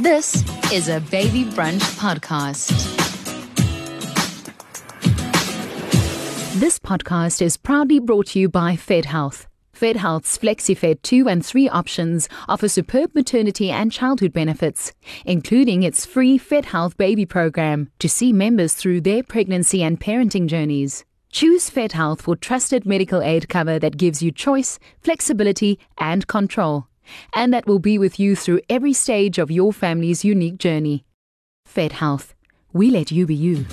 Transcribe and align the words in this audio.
This 0.00 0.42
is 0.72 0.88
a 0.88 0.98
Baby 0.98 1.44
Brunch 1.44 1.82
podcast. 1.98 2.70
This 6.58 6.78
podcast 6.78 7.42
is 7.42 7.58
proudly 7.58 7.98
brought 7.98 8.28
to 8.28 8.40
you 8.40 8.48
by 8.48 8.76
Fed 8.76 9.04
Health. 9.04 9.46
Fed 9.74 9.96
Health's 9.96 10.38
FlexiFed 10.38 11.02
2 11.02 11.28
and 11.28 11.44
3 11.44 11.68
options 11.68 12.30
offer 12.48 12.66
superb 12.66 13.14
maternity 13.14 13.70
and 13.70 13.92
childhood 13.92 14.32
benefits, 14.32 14.94
including 15.26 15.82
its 15.82 16.06
free 16.06 16.38
Fed 16.38 16.64
Health 16.64 16.96
baby 16.96 17.26
program 17.26 17.90
to 17.98 18.08
see 18.08 18.32
members 18.32 18.72
through 18.72 19.02
their 19.02 19.22
pregnancy 19.22 19.82
and 19.82 20.00
parenting 20.00 20.46
journeys. 20.46 21.04
Choose 21.30 21.68
Fed 21.68 21.92
Health 21.92 22.22
for 22.22 22.36
trusted 22.36 22.86
medical 22.86 23.20
aid 23.20 23.50
cover 23.50 23.78
that 23.78 23.98
gives 23.98 24.22
you 24.22 24.32
choice, 24.32 24.78
flexibility, 25.02 25.78
and 25.98 26.26
control, 26.26 26.86
and 27.32 27.52
that 27.52 27.66
will 27.66 27.78
be 27.78 27.98
with 27.98 28.18
you 28.18 28.36
through 28.36 28.60
every 28.68 28.92
stage 28.92 29.38
of 29.38 29.50
your 29.50 29.72
family's 29.72 30.24
unique 30.24 30.58
journey. 30.58 31.04
Fed 31.66 31.92
Health. 31.92 32.34
We 32.72 32.90
let 32.90 33.10
you 33.10 33.26
be 33.26 33.34
you. 33.34 33.66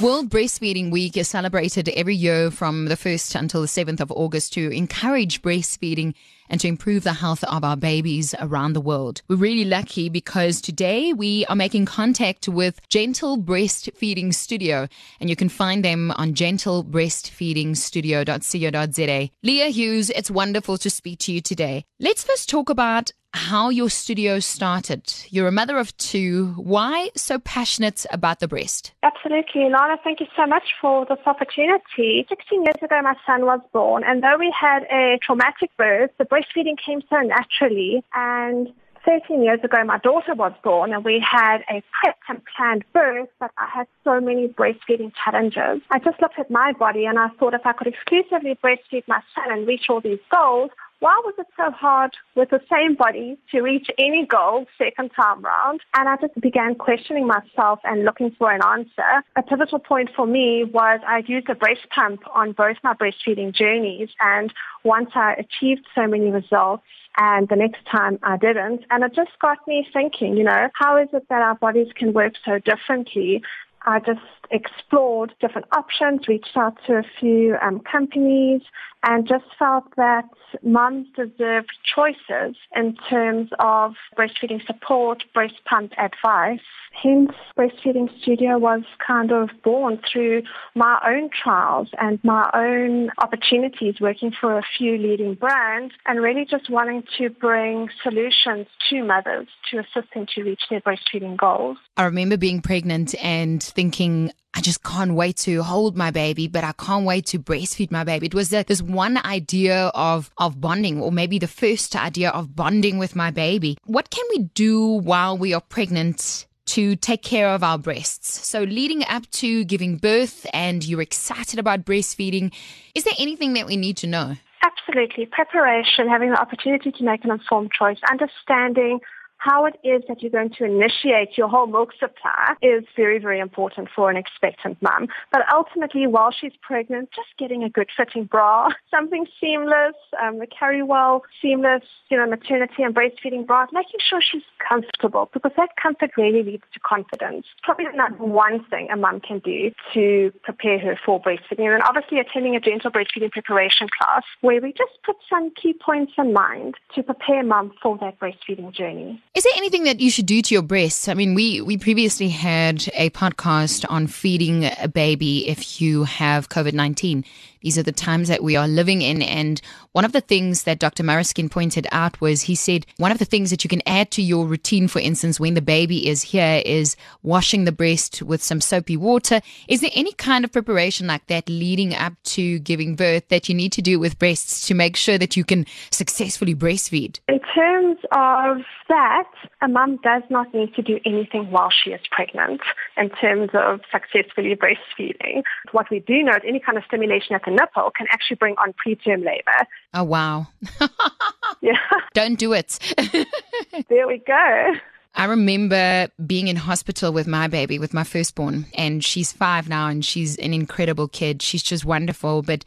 World 0.00 0.28
Breastfeeding 0.28 0.90
Week 0.90 1.16
is 1.16 1.26
celebrated 1.26 1.88
every 1.88 2.14
year 2.14 2.50
from 2.50 2.84
the 2.84 2.96
1st 2.96 3.34
until 3.34 3.62
the 3.62 3.66
7th 3.66 4.00
of 4.00 4.12
August 4.12 4.52
to 4.52 4.70
encourage 4.70 5.40
breastfeeding 5.40 6.14
and 6.48 6.60
to 6.60 6.68
improve 6.68 7.02
the 7.04 7.14
health 7.14 7.42
of 7.44 7.64
our 7.64 7.76
babies 7.76 8.34
around 8.40 8.72
the 8.72 8.80
world. 8.80 9.22
We're 9.28 9.36
really 9.36 9.64
lucky 9.64 10.08
because 10.08 10.60
today 10.60 11.12
we 11.12 11.46
are 11.46 11.54
making 11.56 11.86
contact 11.86 12.48
with 12.48 12.80
Gentle 12.88 13.38
Breastfeeding 13.38 14.34
Studio, 14.34 14.88
and 15.20 15.30
you 15.30 15.36
can 15.36 15.48
find 15.48 15.84
them 15.84 16.10
on 16.12 16.34
gentlebreastfeedingstudio.co.za. 16.34 19.30
Leah 19.42 19.68
Hughes, 19.68 20.10
it's 20.10 20.30
wonderful 20.30 20.78
to 20.78 20.90
speak 20.90 21.18
to 21.20 21.32
you 21.32 21.40
today. 21.40 21.84
Let's 22.00 22.24
first 22.24 22.48
talk 22.48 22.70
about 22.70 23.12
how 23.32 23.68
your 23.68 23.90
studio 23.90 24.40
started. 24.40 25.12
You're 25.30 25.48
a 25.48 25.52
mother 25.52 25.78
of 25.78 25.96
two. 25.96 26.54
Why 26.56 27.10
so 27.16 27.38
passionate 27.38 28.06
about 28.10 28.40
the 28.40 28.48
breast? 28.48 28.92
Absolutely. 29.02 29.68
Lana, 29.68 29.96
thank 30.02 30.20
you 30.20 30.26
so 30.36 30.46
much 30.46 30.64
for 30.80 31.06
this 31.06 31.18
opportunity. 31.26 32.26
16 32.28 32.62
years 32.64 32.76
ago, 32.82 33.00
my 33.02 33.14
son 33.26 33.44
was 33.46 33.60
born, 33.72 34.02
and 34.04 34.22
though 34.22 34.36
we 34.38 34.52
had 34.58 34.84
a 34.90 35.18
traumatic 35.22 35.70
birth, 35.76 36.10
the 36.18 36.24
breastfeeding 36.24 36.76
came 36.84 37.02
so 37.10 37.20
naturally. 37.20 38.02
And 38.14 38.72
13 39.06 39.42
years 39.42 39.60
ago, 39.62 39.84
my 39.84 39.98
daughter 39.98 40.34
was 40.34 40.52
born, 40.64 40.92
and 40.92 41.04
we 41.04 41.24
had 41.24 41.58
a 41.70 41.82
prepped 41.94 42.26
and 42.28 42.42
planned 42.56 42.84
birth, 42.92 43.28
but 43.38 43.52
I 43.56 43.68
had 43.72 43.86
so 44.02 44.20
many 44.20 44.48
breastfeeding 44.48 45.12
challenges. 45.24 45.80
I 45.90 46.00
just 46.00 46.20
looked 46.20 46.38
at 46.38 46.50
my 46.50 46.72
body, 46.72 47.06
and 47.06 47.18
I 47.18 47.28
thought 47.38 47.54
if 47.54 47.64
I 47.64 47.72
could 47.72 47.86
exclusively 47.86 48.58
breastfeed 48.62 49.04
my 49.06 49.20
son 49.34 49.52
and 49.52 49.66
reach 49.66 49.84
all 49.88 50.00
these 50.00 50.18
goals, 50.34 50.70
why 51.00 51.20
was 51.24 51.34
it 51.38 51.46
so 51.56 51.70
hard 51.70 52.12
with 52.34 52.50
the 52.50 52.60
same 52.70 52.94
body 52.94 53.36
to 53.50 53.60
reach 53.60 53.88
any 53.98 54.26
goal 54.26 54.66
second 54.78 55.10
time 55.10 55.42
round? 55.42 55.80
And 55.94 56.08
I 56.08 56.16
just 56.16 56.40
began 56.40 56.74
questioning 56.74 57.26
myself 57.26 57.80
and 57.84 58.04
looking 58.04 58.34
for 58.38 58.50
an 58.50 58.62
answer. 58.64 59.22
A 59.36 59.42
pivotal 59.42 59.78
point 59.78 60.10
for 60.16 60.26
me 60.26 60.64
was 60.64 61.00
I'd 61.06 61.28
used 61.28 61.48
a 61.50 61.54
breast 61.54 61.86
pump 61.94 62.22
on 62.34 62.52
both 62.52 62.76
my 62.82 62.94
breastfeeding 62.94 63.54
journeys. 63.54 64.08
And 64.20 64.52
once 64.84 65.10
I 65.14 65.34
achieved 65.34 65.86
so 65.94 66.06
many 66.06 66.30
results, 66.30 66.84
and 67.18 67.48
the 67.48 67.56
next 67.56 67.80
time 67.90 68.18
I 68.22 68.36
didn't. 68.36 68.84
And 68.90 69.02
it 69.02 69.14
just 69.14 69.30
got 69.40 69.58
me 69.66 69.86
thinking, 69.92 70.36
you 70.36 70.44
know, 70.44 70.68
how 70.74 70.98
is 70.98 71.08
it 71.12 71.26
that 71.28 71.42
our 71.42 71.54
bodies 71.54 71.88
can 71.94 72.12
work 72.12 72.34
so 72.44 72.58
differently? 72.58 73.42
I 73.86 74.00
just 74.00 74.20
explored 74.50 75.34
different 75.40 75.68
options, 75.72 76.28
reached 76.28 76.56
out 76.56 76.76
to 76.86 76.94
a 76.94 77.02
few 77.20 77.56
um, 77.62 77.80
companies, 77.80 78.62
and 79.04 79.26
just 79.26 79.44
felt 79.58 79.84
that 79.96 80.28
moms 80.62 81.06
deserve 81.14 81.64
choices 81.94 82.56
in 82.74 82.96
terms 83.08 83.50
of 83.60 83.92
breastfeeding 84.18 84.64
support, 84.66 85.22
breast 85.32 85.54
pump 85.64 85.92
advice. 85.98 86.60
Hence, 87.02 87.32
Breastfeeding 87.58 88.08
Studio 88.22 88.58
was 88.58 88.82
kind 89.06 89.30
of 89.30 89.50
born 89.62 90.00
through 90.10 90.42
my 90.74 90.98
own 91.06 91.28
trials 91.30 91.88
and 92.00 92.18
my 92.24 92.48
own 92.54 93.10
opportunities 93.18 94.00
working 94.00 94.32
for 94.40 94.58
a 94.58 94.62
few 94.78 94.96
leading 94.96 95.34
brands 95.34 95.94
and 96.06 96.22
really 96.22 96.46
just 96.50 96.70
wanting 96.70 97.04
to 97.18 97.28
bring 97.28 97.90
solutions 98.02 98.66
to 98.88 99.04
mothers 99.04 99.46
to 99.70 99.78
assist 99.78 100.14
them 100.14 100.26
to 100.34 100.42
reach 100.42 100.62
their 100.70 100.80
breastfeeding 100.80 101.36
goals. 101.36 101.76
I 101.98 102.04
remember 102.04 102.38
being 102.38 102.62
pregnant 102.62 103.14
and 103.22 103.60
thinking, 103.76 104.32
I 104.54 104.62
just 104.62 104.82
can't 104.82 105.14
wait 105.14 105.36
to 105.38 105.62
hold 105.62 105.96
my 105.96 106.10
baby, 106.10 106.48
but 106.48 106.64
I 106.64 106.72
can't 106.72 107.04
wait 107.04 107.26
to 107.26 107.38
breastfeed 107.38 107.90
my 107.90 108.04
baby. 108.04 108.26
It 108.26 108.34
was 108.34 108.48
this 108.48 108.80
one 108.80 109.18
idea 109.18 109.92
of, 109.94 110.30
of 110.38 110.60
bonding, 110.60 111.00
or 111.00 111.12
maybe 111.12 111.38
the 111.38 111.46
first 111.46 111.94
idea 111.94 112.30
of 112.30 112.56
bonding 112.56 112.96
with 112.96 113.14
my 113.14 113.30
baby. 113.30 113.76
What 113.84 114.08
can 114.10 114.24
we 114.30 114.44
do 114.54 114.86
while 114.88 115.36
we 115.36 115.52
are 115.52 115.60
pregnant 115.60 116.46
to 116.66 116.96
take 116.96 117.22
care 117.22 117.50
of 117.50 117.62
our 117.62 117.78
breasts. 117.78 118.44
So, 118.44 118.64
leading 118.64 119.04
up 119.04 119.30
to 119.42 119.64
giving 119.64 119.98
birth 119.98 120.44
and 120.52 120.84
you're 120.84 121.00
excited 121.00 121.60
about 121.60 121.84
breastfeeding, 121.84 122.52
is 122.92 123.04
there 123.04 123.14
anything 123.20 123.52
that 123.52 123.66
we 123.66 123.76
need 123.76 123.96
to 123.98 124.08
know? 124.08 124.34
Absolutely. 124.64 125.26
Preparation, 125.26 126.08
having 126.08 126.30
the 126.30 126.40
opportunity 126.40 126.90
to 126.90 127.04
make 127.04 127.24
an 127.24 127.30
informed 127.30 127.70
choice, 127.70 127.98
understanding 128.10 128.98
how 129.38 129.66
it 129.66 129.78
is 129.84 130.02
that 130.08 130.22
you're 130.22 130.30
going 130.30 130.50
to 130.50 130.64
initiate 130.64 131.36
your 131.36 131.48
whole 131.48 131.66
milk 131.66 131.90
supply 131.98 132.54
is 132.62 132.84
very, 132.96 133.18
very 133.18 133.38
important 133.38 133.88
for 133.94 134.10
an 134.10 134.16
expectant 134.16 134.80
mum. 134.82 135.08
But 135.30 135.42
ultimately, 135.52 136.06
while 136.06 136.30
she's 136.30 136.52
pregnant, 136.62 137.10
just 137.14 137.28
getting 137.38 137.62
a 137.62 137.68
good 137.68 137.88
fitting 137.96 138.24
bra, 138.24 138.68
something 138.90 139.26
seamless, 139.40 139.94
um, 140.22 140.38
the 140.38 140.46
Carriwell, 140.46 141.20
seamless, 141.40 141.82
you 142.10 142.16
know, 142.16 142.26
maternity 142.26 142.82
and 142.82 142.94
breastfeeding 142.94 143.46
bra, 143.46 143.66
making 143.72 144.00
sure 144.00 144.20
she's 144.20 144.42
comfortable 144.68 145.28
because 145.32 145.52
that 145.56 145.70
comfort 145.80 146.10
really 146.16 146.42
leads 146.42 146.64
to 146.72 146.80
confidence. 146.80 147.46
Probably 147.62 147.86
number 147.94 148.24
one 148.24 148.64
thing 148.64 148.88
a 148.90 148.96
mum 148.96 149.20
can 149.20 149.38
do 149.40 149.70
to 149.94 150.32
prepare 150.42 150.78
her 150.78 150.98
for 151.04 151.20
breastfeeding. 151.20 151.72
And 151.72 151.82
obviously 151.82 152.18
attending 152.18 152.56
a 152.56 152.60
gentle 152.60 152.90
breastfeeding 152.90 153.30
preparation 153.30 153.88
class 153.96 154.22
where 154.40 154.60
we 154.60 154.72
just 154.72 154.92
put 155.04 155.16
some 155.28 155.50
key 155.50 155.72
points 155.72 156.12
in 156.18 156.32
mind 156.32 156.74
to 156.94 157.02
prepare 157.02 157.42
mum 157.42 157.72
for 157.82 157.98
that 157.98 158.18
breastfeeding 158.18 158.72
journey. 158.72 159.22
Is 159.36 159.44
there 159.44 159.52
anything 159.58 159.84
that 159.84 160.00
you 160.00 160.10
should 160.10 160.24
do 160.24 160.40
to 160.40 160.54
your 160.54 160.62
breasts? 160.62 161.08
I 161.08 161.14
mean, 161.14 161.34
we, 161.34 161.60
we 161.60 161.76
previously 161.76 162.30
had 162.30 162.88
a 162.94 163.10
podcast 163.10 163.84
on 163.86 164.06
feeding 164.06 164.64
a 164.80 164.88
baby 164.88 165.46
if 165.46 165.78
you 165.78 166.04
have 166.04 166.48
COVID 166.48 166.72
19. 166.72 167.22
These 167.66 167.78
are 167.78 167.82
the 167.82 167.90
times 167.90 168.28
that 168.28 168.44
we 168.44 168.54
are 168.54 168.68
living 168.68 169.02
in. 169.02 169.22
And 169.22 169.60
one 169.90 170.04
of 170.04 170.12
the 170.12 170.20
things 170.20 170.62
that 170.62 170.78
Dr. 170.78 171.02
Maraskin 171.02 171.50
pointed 171.50 171.88
out 171.90 172.20
was 172.20 172.42
he 172.42 172.54
said 172.54 172.86
one 172.98 173.10
of 173.10 173.18
the 173.18 173.24
things 173.24 173.50
that 173.50 173.64
you 173.64 173.68
can 173.68 173.82
add 173.86 174.12
to 174.12 174.22
your 174.22 174.46
routine, 174.46 174.86
for 174.86 175.00
instance, 175.00 175.40
when 175.40 175.54
the 175.54 175.60
baby 175.60 176.06
is 176.06 176.22
here, 176.22 176.62
is 176.64 176.94
washing 177.24 177.64
the 177.64 177.72
breast 177.72 178.22
with 178.22 178.40
some 178.40 178.60
soapy 178.60 178.96
water. 178.96 179.40
Is 179.66 179.80
there 179.80 179.90
any 179.96 180.12
kind 180.12 180.44
of 180.44 180.52
preparation 180.52 181.08
like 181.08 181.26
that 181.26 181.48
leading 181.48 181.92
up 181.92 182.12
to 182.36 182.60
giving 182.60 182.94
birth 182.94 183.26
that 183.30 183.48
you 183.48 183.54
need 183.56 183.72
to 183.72 183.82
do 183.82 183.98
with 183.98 184.16
breasts 184.16 184.68
to 184.68 184.74
make 184.74 184.94
sure 184.94 185.18
that 185.18 185.36
you 185.36 185.42
can 185.42 185.66
successfully 185.90 186.54
breastfeed? 186.54 187.18
In 187.26 187.40
terms 187.52 187.98
of 188.12 188.58
that, 188.88 189.32
a 189.60 189.66
mum 189.66 189.98
does 190.04 190.22
not 190.30 190.54
need 190.54 190.72
to 190.76 190.82
do 190.82 191.00
anything 191.04 191.50
while 191.50 191.70
she 191.70 191.90
is 191.90 192.00
pregnant 192.12 192.60
in 192.96 193.10
terms 193.10 193.50
of 193.54 193.80
successfully 193.90 194.54
breastfeeding. 194.54 195.42
What 195.72 195.90
we 195.90 195.98
do 195.98 196.22
know 196.22 196.30
is 196.30 196.42
any 196.46 196.60
kind 196.60 196.78
of 196.78 196.84
stimulation 196.84 197.34
at 197.34 197.42
the 197.44 197.55
nipple 197.56 197.90
can 197.96 198.06
actually 198.10 198.36
bring 198.36 198.54
on 198.58 198.74
preterm 198.74 199.24
labor. 199.24 199.66
Oh, 199.94 200.04
wow. 200.04 200.48
yeah. 201.60 201.78
Don't 202.14 202.38
do 202.38 202.52
it. 202.52 202.78
there 203.88 204.06
we 204.06 204.18
go. 204.26 204.74
I 205.14 205.24
remember 205.24 206.08
being 206.26 206.48
in 206.48 206.56
hospital 206.56 207.10
with 207.12 207.26
my 207.26 207.48
baby, 207.48 207.78
with 207.78 207.94
my 207.94 208.04
firstborn, 208.04 208.66
and 208.74 209.02
she's 209.02 209.32
five 209.32 209.68
now 209.68 209.88
and 209.88 210.04
she's 210.04 210.36
an 210.36 210.52
incredible 210.52 211.08
kid. 211.08 211.40
She's 211.40 211.62
just 211.62 211.86
wonderful. 211.86 212.42
But 212.42 212.64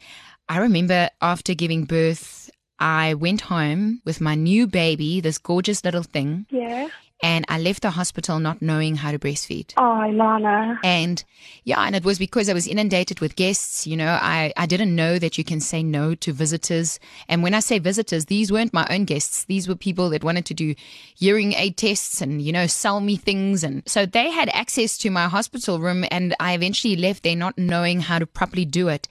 I 0.48 0.58
remember 0.58 1.10
after 1.22 1.54
giving 1.54 1.84
birth, 1.84 2.50
I 2.80 3.14
went 3.14 3.42
home 3.42 4.00
with 4.04 4.20
my 4.20 4.34
new 4.34 4.66
baby, 4.66 5.20
this 5.20 5.38
gorgeous 5.38 5.84
little 5.84 6.02
thing. 6.02 6.46
Yeah. 6.50 6.88
And 7.22 7.44
I 7.48 7.58
left 7.58 7.82
the 7.82 7.90
hospital 7.90 8.38
not 8.38 8.62
knowing 8.62 8.96
how 8.96 9.12
to 9.12 9.18
breastfeed. 9.18 9.74
Oh, 9.76 10.10
Lana. 10.10 10.80
And 10.82 11.22
yeah, 11.64 11.80
and 11.80 11.94
it 11.94 12.04
was 12.04 12.18
because 12.18 12.48
I 12.48 12.54
was 12.54 12.66
inundated 12.66 13.20
with 13.20 13.36
guests. 13.36 13.86
You 13.86 13.96
know, 13.96 14.18
I, 14.20 14.52
I 14.56 14.66
didn't 14.66 14.94
know 14.94 15.18
that 15.18 15.36
you 15.36 15.44
can 15.44 15.60
say 15.60 15.82
no 15.82 16.14
to 16.16 16.32
visitors. 16.32 16.98
And 17.28 17.42
when 17.42 17.54
I 17.54 17.60
say 17.60 17.78
visitors, 17.78 18.26
these 18.26 18.50
weren't 18.50 18.72
my 18.72 18.86
own 18.90 19.04
guests. 19.04 19.44
These 19.44 19.68
were 19.68 19.74
people 19.74 20.10
that 20.10 20.24
wanted 20.24 20.46
to 20.46 20.54
do 20.54 20.74
hearing 21.14 21.52
aid 21.54 21.76
tests 21.76 22.20
and, 22.20 22.40
you 22.40 22.52
know, 22.52 22.66
sell 22.66 23.00
me 23.00 23.16
things. 23.16 23.62
And 23.64 23.82
so 23.86 24.06
they 24.06 24.30
had 24.30 24.48
access 24.50 24.96
to 24.98 25.10
my 25.10 25.28
hospital 25.28 25.78
room. 25.78 26.04
And 26.10 26.34
I 26.40 26.54
eventually 26.54 26.96
left 26.96 27.22
there 27.22 27.36
not 27.36 27.58
knowing 27.58 28.00
how 28.00 28.18
to 28.18 28.26
properly 28.26 28.64
do 28.64 28.88
it. 28.88 29.08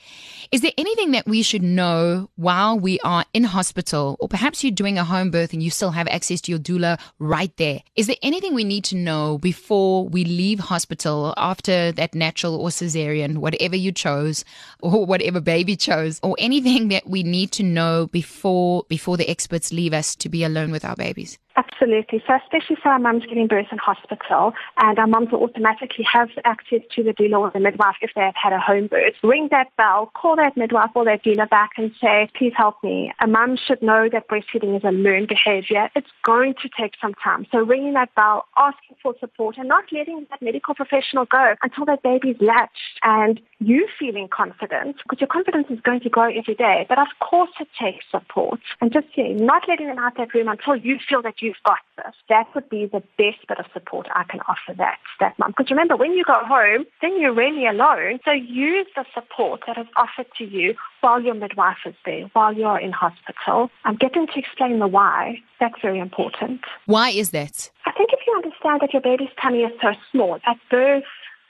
Is 0.51 0.61
there 0.61 0.71
anything 0.77 1.11
that 1.11 1.27
we 1.27 1.43
should 1.43 1.61
know 1.61 2.29
while 2.35 2.79
we 2.79 2.99
are 3.01 3.25
in 3.33 3.43
hospital? 3.43 4.17
Or 4.19 4.27
perhaps 4.27 4.63
you're 4.63 4.71
doing 4.71 4.97
a 4.97 5.03
home 5.03 5.29
birth 5.29 5.53
and 5.53 5.61
you 5.61 5.69
still 5.69 5.91
have 5.91 6.07
access 6.07 6.41
to 6.41 6.51
your 6.51 6.59
doula 6.59 6.99
right 7.19 7.55
there? 7.57 7.81
Is 7.99 8.07
there 8.07 8.15
anything 8.21 8.53
we 8.53 8.63
need 8.63 8.85
to 8.85 8.95
know 8.95 9.37
before 9.39 10.07
we 10.07 10.23
leave 10.23 10.61
hospital 10.61 11.33
after 11.35 11.91
that 11.91 12.15
natural 12.15 12.55
or 12.55 12.69
cesarean, 12.69 13.39
whatever 13.39 13.75
you 13.75 13.91
chose, 13.91 14.45
or 14.81 15.05
whatever 15.05 15.41
baby 15.41 15.75
chose, 15.75 16.17
or 16.23 16.37
anything 16.39 16.87
that 16.87 17.09
we 17.09 17.23
need 17.23 17.51
to 17.51 17.63
know 17.63 18.07
before 18.07 18.85
before 18.87 19.17
the 19.17 19.29
experts 19.29 19.73
leave 19.73 19.91
us 19.91 20.15
to 20.15 20.29
be 20.29 20.45
alone 20.45 20.71
with 20.71 20.85
our 20.85 20.95
babies? 20.95 21.37
Absolutely. 21.55 22.23
So 22.25 22.35
especially 22.35 22.77
for 22.81 22.89
our 22.89 22.99
mums 22.99 23.25
giving 23.25 23.47
birth 23.47 23.67
in 23.71 23.79
hospital 23.79 24.53
and 24.77 24.97
our 24.97 25.07
mums 25.07 25.31
will 25.31 25.43
automatically 25.43 26.05
have 26.11 26.29
access 26.45 26.81
to 26.95 27.03
the 27.03 27.11
doula 27.11 27.39
or 27.39 27.51
the 27.51 27.59
midwife 27.59 27.97
if 28.01 28.11
they 28.15 28.21
have 28.21 28.35
had 28.41 28.53
a 28.53 28.59
home 28.59 28.87
birth. 28.87 29.15
Ring 29.23 29.49
that 29.51 29.75
bell, 29.75 30.11
call 30.13 30.35
that 30.37 30.55
midwife 30.55 30.91
or 30.95 31.05
that 31.05 31.23
doula 31.23 31.49
back 31.49 31.71
and 31.77 31.91
say, 31.99 32.29
please 32.37 32.53
help 32.55 32.75
me. 32.83 33.11
A 33.19 33.27
mum 33.27 33.57
should 33.57 33.81
know 33.81 34.07
that 34.11 34.29
breastfeeding 34.29 34.77
is 34.77 34.83
a 34.83 34.91
learned 34.91 35.27
behavior. 35.27 35.89
It's 35.95 36.07
going 36.23 36.53
to 36.61 36.69
take 36.79 36.93
some 37.01 37.13
time. 37.15 37.45
So 37.51 37.57
ringing 37.59 37.93
that 37.93 38.13
bell, 38.15 38.45
asking 38.55 38.95
for 39.01 39.15
support 39.19 39.57
and 39.57 39.67
not 39.67 39.85
letting 39.91 40.27
that 40.29 40.41
medical 40.41 40.75
professional 40.75 41.25
go 41.25 41.55
until 41.63 41.85
that 41.85 42.03
baby's 42.03 42.37
latched 42.39 42.99
and 43.03 43.41
you 43.59 43.87
feeling 43.99 44.27
confident 44.29 44.97
because 45.03 45.19
your 45.19 45.27
confidence 45.27 45.67
is 45.69 45.79
going 45.81 45.99
to 46.01 46.09
grow 46.09 46.29
every 46.29 46.55
day. 46.55 46.85
But 46.87 46.99
of 46.99 47.07
course 47.19 47.51
it 47.59 47.67
takes 47.79 48.05
support 48.11 48.61
and 48.79 48.93
just 48.93 49.07
yeah, 49.15 49.33
not 49.33 49.63
letting 49.67 49.87
them 49.87 49.99
out 49.99 50.15
that 50.17 50.33
room 50.33 50.47
until 50.47 50.75
you 50.75 50.97
feel 51.07 51.21
that 51.23 51.38
you've 51.41 51.61
got 51.65 51.79
this. 51.97 52.13
That 52.27 52.45
would 52.53 52.69
be 52.69 52.85
the 52.85 53.03
best 53.17 53.47
bit 53.47 53.59
of 53.59 53.65
support 53.73 54.07
I 54.13 54.23
can 54.23 54.41
offer 54.41 54.73
that, 54.77 54.99
that 55.19 55.37
mum. 55.39 55.53
Because 55.55 55.69
remember, 55.69 55.95
when 55.95 56.13
you 56.13 56.23
go 56.23 56.39
home, 56.45 56.85
then 57.01 57.19
you're 57.19 57.33
really 57.33 57.65
alone. 57.65 58.19
So 58.25 58.31
use 58.31 58.87
the 58.95 59.05
support 59.13 59.61
that 59.67 59.77
is 59.77 59.87
offered 59.95 60.27
to 60.37 60.43
you 60.43 60.75
while 61.01 61.21
your 61.21 61.35
midwife 61.35 61.77
is 61.85 61.95
there, 62.05 62.29
while 62.33 62.53
you're 62.53 62.79
in 62.79 62.91
hospital. 62.91 63.69
get 63.85 64.09
getting 64.09 64.27
to 64.27 64.39
explain 64.39 64.79
the 64.79 64.87
why. 64.87 65.41
That's 65.59 65.79
very 65.81 65.99
important. 65.99 66.61
Why 66.85 67.09
is 67.09 67.31
that? 67.31 67.69
I 67.85 67.91
think 67.91 68.09
if 68.13 68.19
you 68.25 68.33
understand 68.35 68.81
that 68.81 68.93
your 68.93 69.01
baby's 69.01 69.29
tummy 69.41 69.59
is 69.59 69.73
so 69.81 69.93
small, 70.11 70.39
at 70.45 70.57
birth, 70.69 71.03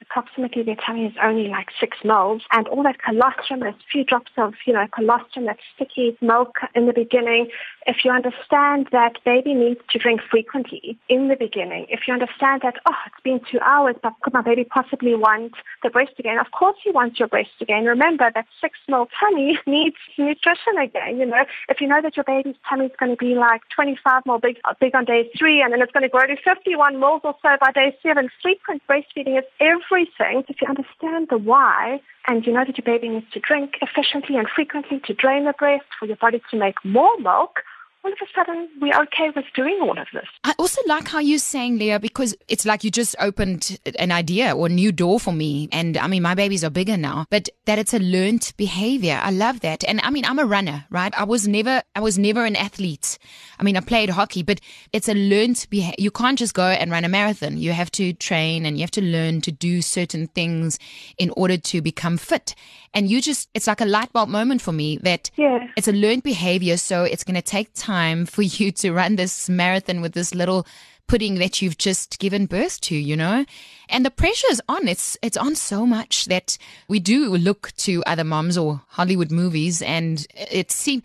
approximately 0.10 0.64
their 0.64 0.76
tummy 0.76 1.06
is 1.06 1.14
only 1.22 1.48
like 1.48 1.68
six 1.80 1.98
mils 2.04 2.42
and 2.52 2.68
all 2.68 2.84
that 2.84 3.02
colostrum, 3.02 3.60
there's 3.60 3.76
a 3.76 3.90
few 3.92 4.04
drops 4.04 4.32
of, 4.38 4.54
you 4.66 4.74
know, 4.74 4.86
colostrum, 4.94 5.46
that 5.46 5.58
sticky 5.76 6.18
milk 6.22 6.58
in 6.76 6.88
the 6.88 6.94
beginning. 6.94 7.48
If 7.86 7.98
you 8.04 8.12
understand 8.12 8.88
that 8.92 9.24
baby 9.24 9.54
needs 9.54 9.80
to 9.90 10.00
drink 10.00 10.22
frequently 10.30 10.98
in 11.10 11.28
the 11.28 11.36
beginning, 11.36 11.86
if 11.90 12.02
you 12.08 12.14
understand 12.14 12.62
that, 12.64 12.76
oh, 12.88 12.96
it's 13.06 13.24
been 13.24 13.40
two 13.52 13.60
hours, 13.60 13.96
but 14.02 14.14
could 14.22 14.34
my 14.34 14.42
baby 14.42 14.64
possibly 14.64 15.16
want 15.16 15.54
the 15.84 15.90
breast 15.90 16.14
again? 16.18 16.40
Of 16.40 16.52
course 16.52 16.78
he 16.84 16.92
wants 16.92 17.20
your 17.20 17.28
breast 17.28 17.52
again. 17.62 17.86
Remember 17.86 18.32
that 18.34 18.46
six 18.62 18.78
mil 18.88 19.08
tummy 19.20 19.60
needs 19.68 19.98
nutrition 20.18 20.78
again, 20.82 21.20
you 21.20 21.26
know. 21.26 21.44
If 21.68 21.82
you 21.82 21.88
know 21.88 22.02
that 22.02 22.18
your 22.18 22.26
baby's 22.26 22.56
tummy 22.68 22.86
is 22.86 22.92
going 23.00 23.12
to 23.12 23.18
be 23.18 23.36
like 23.36 23.62
25 23.76 24.24
mil 24.26 24.40
big, 24.40 24.58
uh, 24.66 24.74
big 24.80 24.96
on 24.96 25.06
day 25.06 25.30
three 25.38 25.62
and 25.62 25.74
then 25.74 25.82
it's 25.82 25.92
going 25.92 26.04
to 26.04 26.10
grow 26.10 26.26
to 26.26 26.36
51 26.36 27.00
mils 27.00 27.22
or 27.24 27.36
so 27.42 27.50
by 27.60 27.72
day 27.72 27.96
seven, 28.02 28.30
frequent 28.42 28.82
breastfeeding 28.88 29.38
is 29.38 29.46
every 29.60 29.99
everything, 30.00 30.44
if 30.48 30.62
you 30.62 30.68
understand 30.68 31.28
the 31.30 31.38
why, 31.38 32.02
and 32.28 32.46
you 32.46 32.54
know 32.54 32.64
that 32.66 32.78
your 32.78 32.86
baby 32.86 33.10
needs 33.10 33.26
to 33.34 33.40
drink 33.40 33.74
efficiently 33.82 34.38
and 34.38 34.48
frequently 34.48 35.00
to 35.06 35.14
drain 35.14 35.46
the 35.46 35.54
breast 35.54 35.86
for 36.00 36.06
your 36.06 36.18
body 36.18 36.42
to 36.52 36.58
make 36.58 36.76
more 36.84 37.18
milk, 37.20 37.60
all 38.04 38.12
of 38.12 38.18
a 38.22 38.26
sudden 38.34 38.70
we're 38.80 38.98
okay 39.04 39.30
with 39.36 39.46
doing 39.56 39.78
all 39.82 39.98
of 39.98 40.08
this. 40.14 40.26
I 40.44 40.54
also 40.58 40.82
like 40.88 41.08
how 41.08 41.20
you're 41.20 41.38
saying, 41.38 41.78
Leah, 41.78 42.00
because 42.00 42.36
it's 42.48 42.66
like 42.66 42.84
you 42.84 42.92
just 42.92 43.16
opened 43.20 43.78
an 43.98 44.12
idea 44.12 44.56
or 44.56 44.68
a 44.68 44.70
new 44.70 44.92
door 44.92 45.20
for 45.20 45.34
me. 45.34 45.68
And 45.72 45.98
I 45.98 46.08
mean, 46.08 46.22
my 46.22 46.34
babies 46.34 46.64
are 46.64 46.70
bigger 46.70 46.96
now, 46.96 47.26
but 47.30 47.50
that 47.66 47.78
it's 47.78 47.94
a 47.94 48.00
learned 48.00 48.54
behavior. 48.56 49.20
I 49.22 49.32
love 49.32 49.60
that. 49.62 49.84
And 49.84 50.00
I 50.02 50.10
mean, 50.12 50.26
I'm 50.26 50.40
a 50.40 50.46
runner, 50.46 50.86
right? 50.90 51.14
I 51.18 51.26
was 51.26 51.48
never, 51.48 51.84
I 51.96 52.00
was 52.00 52.18
never 52.18 52.46
an 52.46 52.56
athlete. 52.56 53.18
I 53.60 53.64
mean, 53.64 53.76
I 53.76 53.82
played 53.82 54.10
hockey, 54.10 54.44
but 54.44 54.62
it's 54.94 55.10
a 55.10 55.14
learned 55.14 55.68
behavior. 55.70 55.96
You 55.98 56.12
can't 56.12 56.40
just 56.40 56.54
go 56.54 56.68
and 56.68 56.92
run 56.92 57.04
a 57.04 57.10
marathon. 57.10 57.58
You 57.58 57.74
have 57.74 57.92
to 57.92 58.14
train 58.14 58.66
and 58.66 58.78
you 58.78 58.84
have 58.84 58.92
to 58.92 59.02
learn 59.02 59.42
to 59.42 59.52
do 59.52 59.82
certain 59.82 60.28
things 60.28 60.80
in 61.18 61.32
order 61.32 61.58
to 61.58 61.82
become 61.82 62.18
fit. 62.18 62.56
And 62.94 63.10
you 63.10 63.22
just, 63.22 63.50
it's 63.54 63.68
like 63.68 63.82
a 63.82 63.86
light 63.86 64.14
bulb 64.14 64.30
moment 64.30 64.62
for 64.62 64.72
me 64.72 64.98
that 65.04 65.30
yeah. 65.36 65.68
it's 65.76 65.88
a 65.88 65.92
learned 65.92 66.24
behavior. 66.24 66.78
So 66.78 67.04
it's 67.04 67.24
going 67.24 67.36
to 67.36 67.42
take 67.42 67.70
time 67.74 67.89
for 68.26 68.42
you 68.42 68.72
to 68.72 68.92
run 68.92 69.16
this 69.16 69.50
marathon 69.50 70.02
with 70.02 70.14
this 70.14 70.36
little 70.36 70.66
pudding 71.08 71.36
that 71.36 71.62
you've 71.62 71.78
just 71.78 72.20
given 72.20 72.46
birth 72.46 72.80
to, 72.82 72.96
you 72.96 73.18
know? 73.18 73.44
And 73.90 74.06
the 74.06 74.12
pressure 74.12 74.48
is 74.52 74.62
on. 74.70 74.88
It's, 74.88 75.18
it's 75.22 75.38
on 75.38 75.56
so 75.56 75.86
much 75.86 76.26
that 76.26 76.58
we 76.88 77.00
do 77.00 77.36
look 77.36 77.72
to 77.78 78.04
other 78.06 78.24
moms 78.24 78.58
or 78.58 78.82
Hollywood 78.90 79.32
movies 79.32 79.82
and 79.82 80.26
it 80.36 80.72
seems, 80.72 81.04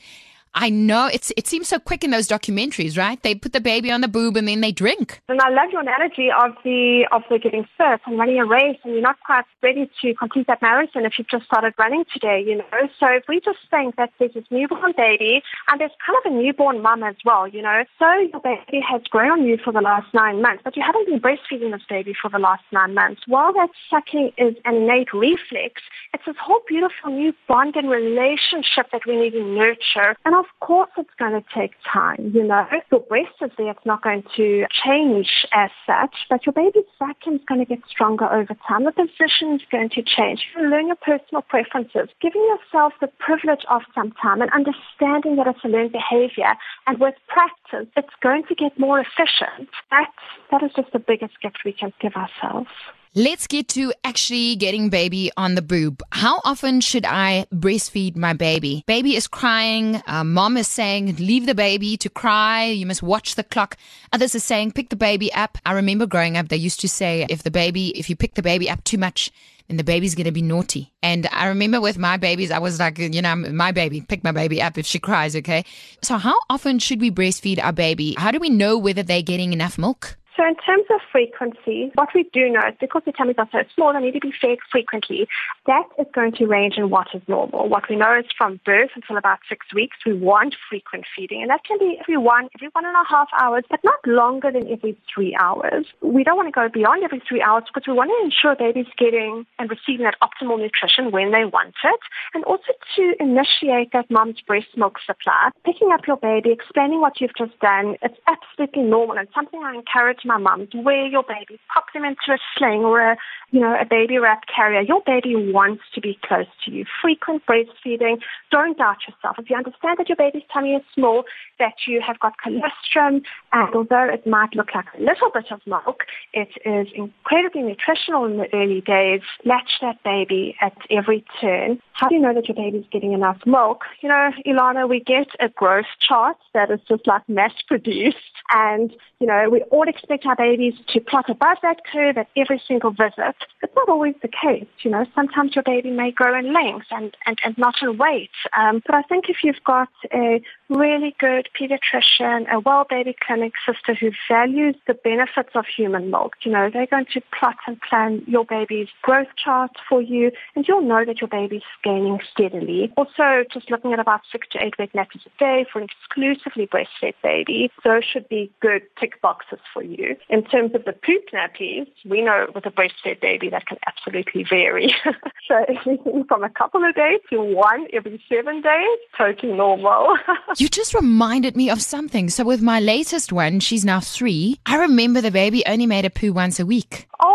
I 0.54 0.70
know 0.70 1.06
it's 1.06 1.32
it 1.36 1.48
seems 1.48 1.68
so 1.68 1.78
quick 1.78 2.04
in 2.04 2.10
those 2.10 2.28
documentaries, 2.28 2.96
right? 2.96 3.20
They 3.22 3.34
put 3.34 3.52
the 3.52 3.60
baby 3.60 3.90
on 3.90 4.00
the 4.00 4.08
boob 4.08 4.36
and 4.36 4.46
then 4.46 4.60
they 4.60 4.70
drink. 4.70 5.20
And 5.28 5.40
I 5.40 5.50
love 5.50 5.70
your 5.72 5.80
analogy 5.80 6.30
of 6.30 6.52
the 6.62 7.06
of 7.10 7.22
the 7.28 7.38
getting 7.38 7.66
fit 7.76 8.00
and 8.06 8.18
running 8.18 8.38
a 8.38 8.46
race 8.46 8.78
and 8.84 8.92
you're 8.92 9.02
not 9.02 9.18
quite 9.26 9.44
ready 9.62 9.90
to 10.02 10.14
complete 10.14 10.46
that 10.46 10.62
marathon 10.62 11.04
if 11.04 11.18
you've 11.18 11.28
just 11.28 11.46
started 11.46 11.74
running 11.78 12.04
today, 12.12 12.42
you 12.46 12.56
know. 12.56 12.88
So 13.00 13.06
if 13.08 13.24
we 13.28 13.40
just 13.40 13.58
think 13.70 13.96
that 13.96 14.12
there's 14.18 14.34
this 14.34 14.44
newborn 14.50 14.92
baby 14.96 15.42
and 15.68 15.80
there's 15.80 15.92
kind 16.06 16.18
of 16.24 16.32
a 16.32 16.34
newborn 16.42 16.82
mum 16.82 17.02
as 17.02 17.16
well, 17.24 17.48
you 17.48 17.62
know. 17.62 17.84
So 17.98 18.06
your 18.32 18.40
baby 18.40 18.80
has 18.88 19.02
grown 19.10 19.32
on 19.32 19.44
you 19.44 19.58
for 19.62 19.72
the 19.72 19.80
last 19.80 20.12
nine 20.14 20.40
months, 20.40 20.62
but 20.64 20.76
you 20.76 20.84
haven't 20.86 21.06
been 21.06 21.20
breastfeeding 21.20 21.72
this 21.72 21.82
baby 21.88 22.14
for 22.20 22.30
the 22.30 22.38
last 22.38 22.62
nine 22.70 22.94
months. 22.94 23.22
While 23.26 23.52
that 23.54 23.70
sucking 23.90 24.32
is 24.38 24.54
an 24.64 24.76
innate 24.76 25.12
reflex, 25.12 25.82
it's 26.12 26.24
this 26.26 26.36
whole 26.40 26.60
beautiful 26.68 27.10
new 27.10 27.32
bond 27.48 27.74
and 27.74 27.90
relationship 27.90 28.86
that 28.92 29.02
we 29.06 29.16
need 29.16 29.32
to 29.32 29.42
nurture. 29.42 30.16
And 30.24 30.34
of 30.44 30.60
course 30.60 30.90
it's 30.98 31.14
going 31.18 31.32
to 31.32 31.44
take 31.56 31.72
time, 31.90 32.32
you 32.34 32.44
know. 32.44 32.66
Your 32.90 33.00
breast 33.00 33.34
is 33.40 33.50
there, 33.56 33.70
it's 33.70 33.86
not 33.86 34.02
going 34.02 34.22
to 34.36 34.66
change 34.84 35.46
as 35.52 35.70
such, 35.86 36.14
but 36.28 36.44
your 36.44 36.52
baby's 36.52 36.84
vacuum 36.98 37.36
is 37.36 37.40
going 37.48 37.60
to 37.60 37.66
get 37.66 37.80
stronger 37.88 38.26
over 38.26 38.54
time. 38.68 38.84
The 38.84 38.92
position 38.92 39.54
is 39.54 39.62
going 39.70 39.90
to 39.90 40.02
change. 40.02 40.44
You 40.56 40.68
learn 40.68 40.86
your 40.88 40.96
personal 40.96 41.42
preferences, 41.42 42.08
giving 42.20 42.44
yourself 42.44 42.92
the 43.00 43.08
privilege 43.18 43.64
of 43.70 43.82
some 43.94 44.12
time 44.12 44.42
and 44.42 44.50
understanding 44.52 45.36
that 45.36 45.46
it's 45.46 45.64
a 45.64 45.68
learned 45.68 45.92
behavior. 45.92 46.52
And 46.86 47.00
with 47.00 47.14
practice, 47.28 47.88
it's 47.96 48.14
going 48.22 48.44
to 48.48 48.54
get 48.54 48.78
more 48.78 49.00
efficient. 49.00 49.70
That, 49.90 50.12
that 50.50 50.62
is 50.62 50.70
just 50.76 50.92
the 50.92 50.98
biggest 50.98 51.40
gift 51.40 51.58
we 51.64 51.72
can 51.72 51.92
give 52.00 52.12
ourselves. 52.14 52.70
Let's 53.16 53.46
get 53.46 53.68
to 53.68 53.92
actually 54.02 54.56
getting 54.56 54.88
baby 54.88 55.30
on 55.36 55.54
the 55.54 55.62
boob. 55.62 56.02
How 56.10 56.40
often 56.44 56.80
should 56.80 57.04
I 57.04 57.46
breastfeed 57.54 58.16
my 58.16 58.32
baby? 58.32 58.82
Baby 58.88 59.14
is 59.14 59.28
crying. 59.28 60.02
Uh, 60.08 60.24
mom 60.24 60.56
is 60.56 60.66
saying, 60.66 61.14
leave 61.18 61.46
the 61.46 61.54
baby 61.54 61.96
to 61.98 62.10
cry. 62.10 62.64
You 62.64 62.86
must 62.86 63.04
watch 63.04 63.36
the 63.36 63.44
clock. 63.44 63.76
Others 64.12 64.34
are 64.34 64.40
saying, 64.40 64.72
pick 64.72 64.88
the 64.88 64.96
baby 64.96 65.32
up. 65.32 65.58
I 65.64 65.74
remember 65.74 66.06
growing 66.06 66.36
up, 66.36 66.48
they 66.48 66.56
used 66.56 66.80
to 66.80 66.88
say, 66.88 67.24
if 67.30 67.44
the 67.44 67.52
baby, 67.52 67.96
if 67.96 68.10
you 68.10 68.16
pick 68.16 68.34
the 68.34 68.42
baby 68.42 68.68
up 68.68 68.82
too 68.82 68.98
much, 68.98 69.30
then 69.68 69.76
the 69.76 69.84
baby's 69.84 70.16
going 70.16 70.24
to 70.24 70.32
be 70.32 70.42
naughty. 70.42 70.92
And 71.00 71.28
I 71.30 71.46
remember 71.46 71.80
with 71.80 71.96
my 71.96 72.16
babies, 72.16 72.50
I 72.50 72.58
was 72.58 72.80
like, 72.80 72.98
you 72.98 73.22
know, 73.22 73.36
my 73.36 73.70
baby, 73.70 74.00
pick 74.00 74.24
my 74.24 74.32
baby 74.32 74.60
up 74.60 74.76
if 74.76 74.86
she 74.86 74.98
cries, 74.98 75.36
okay? 75.36 75.64
So 76.02 76.18
how 76.18 76.34
often 76.50 76.80
should 76.80 77.00
we 77.00 77.12
breastfeed 77.12 77.62
our 77.62 77.72
baby? 77.72 78.16
How 78.18 78.32
do 78.32 78.40
we 78.40 78.50
know 78.50 78.76
whether 78.76 79.04
they're 79.04 79.22
getting 79.22 79.52
enough 79.52 79.78
milk? 79.78 80.18
So 80.36 80.44
in 80.44 80.56
terms 80.56 80.86
of 80.90 81.00
frequency, 81.12 81.92
what 81.94 82.08
we 82.14 82.24
do 82.32 82.50
know 82.50 82.60
is 82.66 82.74
because 82.80 83.02
the 83.06 83.12
tummies 83.12 83.36
are 83.38 83.48
so 83.52 83.62
small, 83.74 83.92
they 83.92 84.00
need 84.00 84.14
to 84.14 84.20
be 84.20 84.32
fed 84.32 84.58
frequently. 84.70 85.28
That 85.66 85.84
is 85.98 86.06
going 86.12 86.32
to 86.32 86.46
range 86.46 86.74
in 86.76 86.90
what 86.90 87.06
is 87.14 87.22
normal. 87.28 87.68
What 87.68 87.88
we 87.88 87.94
know 87.94 88.18
is 88.18 88.26
from 88.36 88.58
birth 88.64 88.90
until 88.96 89.16
about 89.16 89.38
six 89.48 89.66
weeks, 89.72 89.96
we 90.04 90.12
want 90.14 90.56
frequent 90.68 91.04
feeding. 91.14 91.42
And 91.42 91.50
that 91.50 91.64
can 91.64 91.78
be 91.78 91.98
every 92.00 92.16
one, 92.16 92.48
every 92.56 92.68
one 92.72 92.84
and 92.84 92.96
a 92.96 93.08
half 93.08 93.28
hours, 93.40 93.62
but 93.70 93.78
not 93.84 94.04
longer 94.06 94.50
than 94.50 94.68
every 94.68 94.98
three 95.12 95.36
hours. 95.40 95.86
We 96.00 96.24
don't 96.24 96.36
want 96.36 96.48
to 96.48 96.52
go 96.52 96.68
beyond 96.68 97.04
every 97.04 97.22
three 97.28 97.40
hours 97.40 97.64
because 97.72 97.86
we 97.86 97.94
want 97.94 98.10
to 98.10 98.24
ensure 98.24 98.56
babies 98.56 98.90
getting 98.98 99.46
and 99.60 99.70
receiving 99.70 100.04
that 100.04 100.16
optimal 100.20 100.58
nutrition 100.58 101.12
when 101.12 101.30
they 101.30 101.44
want 101.44 101.74
it. 101.84 102.00
And 102.34 102.42
also 102.44 102.72
to 102.96 103.14
initiate 103.20 103.92
that 103.92 104.10
mom's 104.10 104.40
breast 104.40 104.74
milk 104.76 104.98
supply, 105.06 105.50
picking 105.64 105.92
up 105.92 106.08
your 106.08 106.16
baby, 106.16 106.50
explaining 106.50 107.00
what 107.00 107.20
you've 107.20 107.36
just 107.38 107.58
done, 107.60 107.96
it's 108.02 108.18
absolutely 108.26 108.82
normal 108.82 109.16
and 109.16 109.28
something 109.32 109.62
I 109.62 109.74
encourage 109.74 110.23
my 110.24 110.38
mum, 110.38 110.68
wear 110.74 111.06
your 111.06 111.22
baby, 111.22 111.58
pop 111.72 111.86
them 111.92 112.04
into 112.04 112.32
a 112.32 112.38
sling 112.56 112.84
or 112.84 113.00
a, 113.00 113.16
you 113.50 113.60
know, 113.60 113.76
a 113.80 113.84
baby 113.84 114.18
wrap 114.18 114.42
carrier. 114.54 114.80
Your 114.80 115.02
baby 115.04 115.34
wants 115.36 115.82
to 115.94 116.00
be 116.00 116.18
close 116.24 116.46
to 116.64 116.70
you. 116.70 116.84
Frequent 117.00 117.42
breastfeeding. 117.46 118.20
Don't 118.50 118.78
doubt 118.78 118.98
yourself. 119.08 119.36
If 119.38 119.50
you 119.50 119.56
understand 119.56 119.98
that 119.98 120.08
your 120.08 120.16
baby's 120.16 120.42
tummy 120.52 120.74
is 120.74 120.82
small, 120.94 121.24
that 121.58 121.74
you 121.86 122.00
have 122.06 122.18
got 122.20 122.34
colostrum, 122.38 123.22
and 123.52 123.74
although 123.74 124.08
it 124.12 124.26
might 124.26 124.54
look 124.54 124.74
like 124.74 124.86
a 124.98 125.00
little 125.00 125.30
bit 125.32 125.50
of 125.50 125.60
milk, 125.66 126.04
it 126.32 126.48
is 126.64 126.88
incredibly 126.94 127.62
nutritional 127.62 128.24
in 128.24 128.38
the 128.38 128.48
early 128.52 128.80
days. 128.80 129.20
Latch 129.44 129.78
that 129.80 130.02
baby 130.02 130.56
at 130.60 130.76
every 130.90 131.24
turn. 131.40 131.80
How 131.92 132.08
do 132.08 132.16
you 132.16 132.20
know 132.20 132.34
that 132.34 132.48
your 132.48 132.56
baby's 132.56 132.84
getting 132.90 133.12
enough 133.12 133.38
milk? 133.46 133.82
You 134.00 134.08
know, 134.08 134.30
Ilana, 134.46 134.88
we 134.88 135.00
get 135.00 135.28
a 135.40 135.48
growth 135.48 135.86
chart 136.00 136.36
that 136.54 136.70
is 136.70 136.80
just 136.88 137.06
like 137.06 137.28
mass 137.28 137.52
produced. 137.66 138.16
And, 138.52 138.92
you 139.20 139.26
know, 139.26 139.48
we 139.50 139.62
all 139.70 139.88
expect 139.88 140.13
our 140.24 140.36
babies 140.36 140.74
to 140.88 141.00
plot 141.00 141.28
above 141.28 141.58
that 141.62 141.78
curve 141.90 142.16
at 142.16 142.28
every 142.36 142.62
single 142.66 142.90
visit. 142.90 143.36
It's 143.62 143.74
not 143.74 143.88
always 143.88 144.14
the 144.22 144.28
case. 144.28 144.66
You 144.82 144.90
know, 144.90 145.06
sometimes 145.14 145.54
your 145.54 145.64
baby 145.64 145.90
may 145.90 146.10
grow 146.10 146.38
in 146.38 146.52
length 146.52 146.86
and, 146.90 147.16
and, 147.26 147.38
and 147.44 147.56
not 147.58 147.74
in 147.82 147.96
weight. 147.98 148.30
Um, 148.56 148.82
but 148.86 148.94
I 148.94 149.02
think 149.02 149.28
if 149.28 149.38
you've 149.42 149.62
got 149.64 149.88
a 150.12 150.42
really 150.68 151.14
good 151.18 151.48
pediatrician, 151.58 152.50
a 152.50 152.60
well 152.60 152.86
baby 152.88 153.14
clinic 153.26 153.52
sister 153.66 153.94
who 153.94 154.10
values 154.28 154.76
the 154.86 154.94
benefits 154.94 155.50
of 155.54 155.64
human 155.66 156.10
milk. 156.10 156.34
You 156.42 156.52
know, 156.52 156.70
they're 156.72 156.86
going 156.86 157.06
to 157.12 157.20
plot 157.38 157.56
and 157.66 157.80
plan 157.80 158.22
your 158.26 158.44
baby's 158.44 158.88
growth 159.02 159.28
chart 159.42 159.72
for 159.88 160.00
you 160.00 160.30
and 160.54 160.66
you'll 160.66 160.82
know 160.82 161.04
that 161.04 161.20
your 161.20 161.28
baby's 161.28 161.62
gaining 161.82 162.20
steadily. 162.32 162.92
Also, 162.96 163.44
just 163.52 163.70
looking 163.70 163.92
at 163.92 163.98
about 163.98 164.22
six 164.30 164.46
to 164.52 164.62
eight 164.62 164.74
wet 164.78 164.92
nappies 164.92 165.26
a 165.26 165.38
day 165.38 165.66
for 165.70 165.80
an 165.80 165.88
exclusively 165.88 166.66
breastfed 166.66 167.14
baby, 167.22 167.70
those 167.84 168.04
should 168.04 168.28
be 168.28 168.50
good 168.60 168.82
tick 168.98 169.20
boxes 169.20 169.60
for 169.72 169.82
you. 169.82 170.16
In 170.28 170.44
terms 170.44 170.74
of 170.74 170.84
the 170.84 170.92
poop 170.92 171.24
nappies, 171.32 171.86
we 172.04 172.22
know 172.22 172.46
with 172.54 172.66
a 172.66 172.70
breastfed 172.70 173.20
baby 173.20 173.50
that 173.50 173.66
can 173.66 173.78
absolutely 173.86 174.44
vary. 174.44 174.94
so 175.48 175.64
anything 175.68 176.24
from 176.28 176.42
a 176.42 176.50
couple 176.50 176.84
of 176.84 176.94
days 176.94 177.20
to 177.30 177.42
one 177.42 177.86
every 177.92 178.22
seven 178.28 178.60
days, 178.60 178.98
totally 179.16 179.52
normal. 179.52 180.16
You 180.56 180.68
just 180.68 180.94
reminded 180.94 181.56
me 181.56 181.68
of 181.68 181.82
something. 181.82 182.30
So 182.30 182.44
with 182.44 182.62
my 182.62 182.78
latest 182.78 183.32
one, 183.32 183.60
she's 183.60 183.84
now 183.84 184.00
three. 184.00 184.58
I 184.66 184.76
remember 184.76 185.20
the 185.20 185.30
baby 185.30 185.64
only 185.66 185.86
made 185.86 186.04
a 186.04 186.10
poo 186.10 186.32
once 186.32 186.60
a 186.60 186.66
week. 186.66 187.06
Oh. 187.18 187.33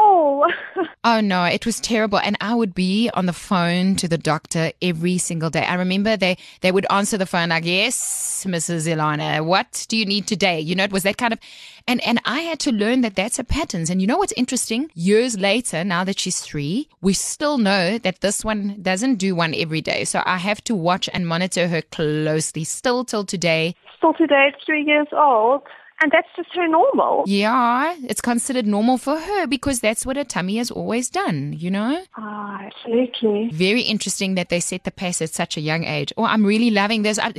oh 1.04 1.22
no, 1.22 1.44
it 1.46 1.66
was 1.66 1.80
terrible. 1.80 2.20
And 2.20 2.38
I 2.42 2.54
would 2.56 2.74
be 2.74 3.10
on 3.14 3.26
the 3.26 3.34
phone 3.34 3.96
to 3.98 4.08
the 4.08 4.18
doctor 4.18 4.72
every 4.82 5.18
single 5.18 5.50
day. 5.50 5.66
I 5.66 5.76
remember 5.76 6.18
they, 6.18 6.38
they 6.62 6.72
would 6.72 6.86
answer 6.90 7.18
the 7.18 7.26
phone 7.26 7.50
like, 7.50 7.66
yes, 7.66 8.46
Mrs. 8.48 8.88
Ilana, 8.88 9.44
what 9.44 9.86
do 9.90 9.98
you 9.98 10.06
need 10.06 10.28
today? 10.28 10.60
You 10.60 10.76
know, 10.76 10.84
it 10.84 10.92
was 10.92 11.04
that 11.04 11.18
kind 11.18 11.34
of, 11.34 11.40
and, 11.88 12.06
and 12.06 12.22
I 12.26 12.42
had 12.42 12.60
to 12.62 12.72
learn 12.72 13.02
that 13.02 13.16
that's 13.16 13.40
a 13.40 13.44
pattern. 13.44 13.86
And 13.90 14.02
you 14.02 14.08
know 14.08 14.18
what's 14.18 14.34
interesting? 14.34 14.92
Years 14.94 15.38
later, 15.38 15.84
now 15.84 16.04
that 16.04 16.20
she's 16.20 16.42
three, 16.42 16.90
we 17.02 17.14
still 17.14 17.58
know 17.58 17.98
that 17.98 18.22
this 18.22 18.44
one 18.44 18.78
doesn't 18.82 19.16
do 19.16 19.36
one 19.36 19.54
every 19.56 19.82
day. 19.82 20.04
So 20.06 20.22
I 20.26 20.38
have 20.38 20.64
to 20.66 20.76
watch 20.76 21.10
and 21.14 21.28
monitor 21.28 21.68
her 21.68 21.82
closely 21.82 22.64
still 22.64 23.06
till 23.06 23.26
today. 23.26 23.76
Still 23.98 24.14
today, 24.14 24.54
three 24.66 24.84
years 24.84 25.08
old. 25.12 25.64
And 26.02 26.12
that's 26.12 26.28
just 26.36 26.50
her 26.56 26.68
normal. 26.68 27.26
Yeah, 27.28 27.94
it's 28.04 28.22
considered 28.22 28.66
normal 28.66 28.98
for 28.98 29.20
her 29.20 29.48
because 29.48 29.82
that's 29.82 30.06
what 30.06 30.16
her 30.16 30.24
tummy 30.24 30.56
has 30.56 30.72
always 30.72 31.10
done, 31.10 31.54
you 31.58 31.70
know? 31.70 32.02
Ah, 32.16 32.62
absolutely. 32.64 33.50
Very 33.52 33.82
interesting 33.82 34.36
that 34.36 34.48
they 34.48 34.62
set 34.62 34.86
the 34.86 34.92
pace 34.92 35.22
at 35.22 35.32
such 35.32 35.58
a 35.58 35.62
young 35.62 35.84
age. 35.84 36.14
Oh, 36.16 36.24
I'm 36.24 36.46
really 36.46 36.72
loving 36.72 37.02
this. 37.02 37.20
I, 37.20 37.34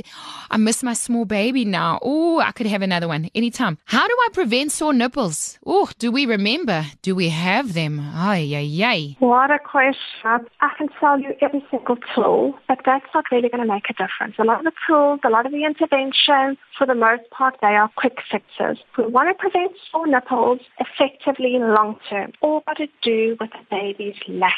I 0.51 0.57
miss 0.57 0.83
my 0.83 0.93
small 0.93 1.25
baby 1.25 1.65
now. 1.65 1.97
Oh, 2.03 2.39
I 2.39 2.51
could 2.51 2.67
have 2.67 2.83
another 2.83 3.07
one 3.07 3.31
anytime. 3.33 3.79
How 3.85 4.07
do 4.07 4.15
I 4.25 4.29
prevent 4.31 4.71
sore 4.71 4.93
nipples? 4.93 5.57
Oh, 5.65 5.89
do 5.97 6.11
we 6.11 6.27
remember? 6.27 6.85
Do 7.01 7.15
we 7.15 7.29
have 7.29 7.73
them? 7.73 7.99
Ay, 7.99 8.53
ay, 8.53 8.83
ay. 8.83 9.15
What 9.19 9.49
a 9.49 9.57
question. 9.57 9.97
I 10.61 10.69
can 10.77 10.89
tell 10.99 11.19
you 11.19 11.33
every 11.41 11.65
single 11.71 11.97
tool, 12.13 12.53
but 12.67 12.79
that's 12.85 13.05
not 13.15 13.25
really 13.31 13.49
going 13.49 13.65
to 13.65 13.73
make 13.73 13.89
a 13.89 13.93
difference. 13.93 14.35
A 14.37 14.43
lot 14.43 14.59
of 14.59 14.65
the 14.65 14.71
tools, 14.87 15.19
a 15.23 15.29
lot 15.29 15.47
of 15.47 15.51
the 15.51 15.65
interventions, 15.65 16.59
for 16.77 16.85
the 16.85 16.93
most 16.93 17.27
part, 17.31 17.57
they 17.61 17.75
are 17.75 17.89
quick 17.95 18.17
fixes 18.31 18.50
fixes. 18.57 18.83
We 18.97 19.07
want 19.07 19.29
to 19.29 19.39
prevent 19.39 19.71
sore 19.91 20.07
nipples 20.07 20.59
effectively 20.79 21.55
in 21.55 21.61
the 21.61 21.67
long 21.67 21.97
term. 22.09 22.33
All 22.41 22.63
got 22.65 22.77
to 22.77 22.87
do 23.01 23.37
with 23.39 23.49
the 23.51 23.65
baby's 23.69 24.15
latch. 24.27 24.53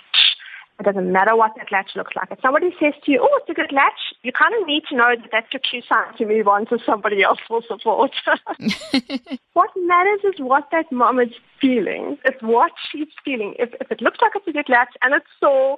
It 0.79 0.83
doesn't 0.83 1.12
matter 1.12 1.35
what 1.35 1.51
that 1.57 1.71
latch 1.71 1.91
looks 1.95 2.15
like. 2.15 2.29
If 2.31 2.39
somebody 2.41 2.71
says 2.81 2.93
to 3.05 3.12
you, 3.12 3.19
oh, 3.21 3.39
it's 3.39 3.50
a 3.50 3.53
good 3.53 3.71
latch, 3.71 4.13
you 4.23 4.31
kind 4.31 4.53
of 4.59 4.67
need 4.67 4.83
to 4.89 4.95
know 4.95 5.13
that 5.15 5.29
that's 5.31 5.53
your 5.53 5.59
cue 5.59 5.83
sign 5.88 6.17
to 6.17 6.25
move 6.25 6.47
on 6.47 6.65
to 6.67 6.79
somebody 6.83 7.21
else 7.21 7.38
for 7.47 7.62
support. 7.67 8.12
what 9.53 9.69
matters 9.75 10.21
is 10.23 10.39
what 10.39 10.67
that 10.71 10.91
mom 10.91 11.19
is 11.19 11.29
feeling. 11.62 12.17
It's 12.25 12.41
what 12.41 12.71
she's 12.91 13.07
feeling. 13.23 13.53
If, 13.59 13.69
if 13.79 13.91
it 13.91 14.01
looks 14.01 14.17
like 14.21 14.31
it's 14.35 14.47
a 14.47 14.51
good 14.51 14.67
latch 14.67 14.93
and 15.03 15.13
it's 15.13 15.27
sore, 15.39 15.77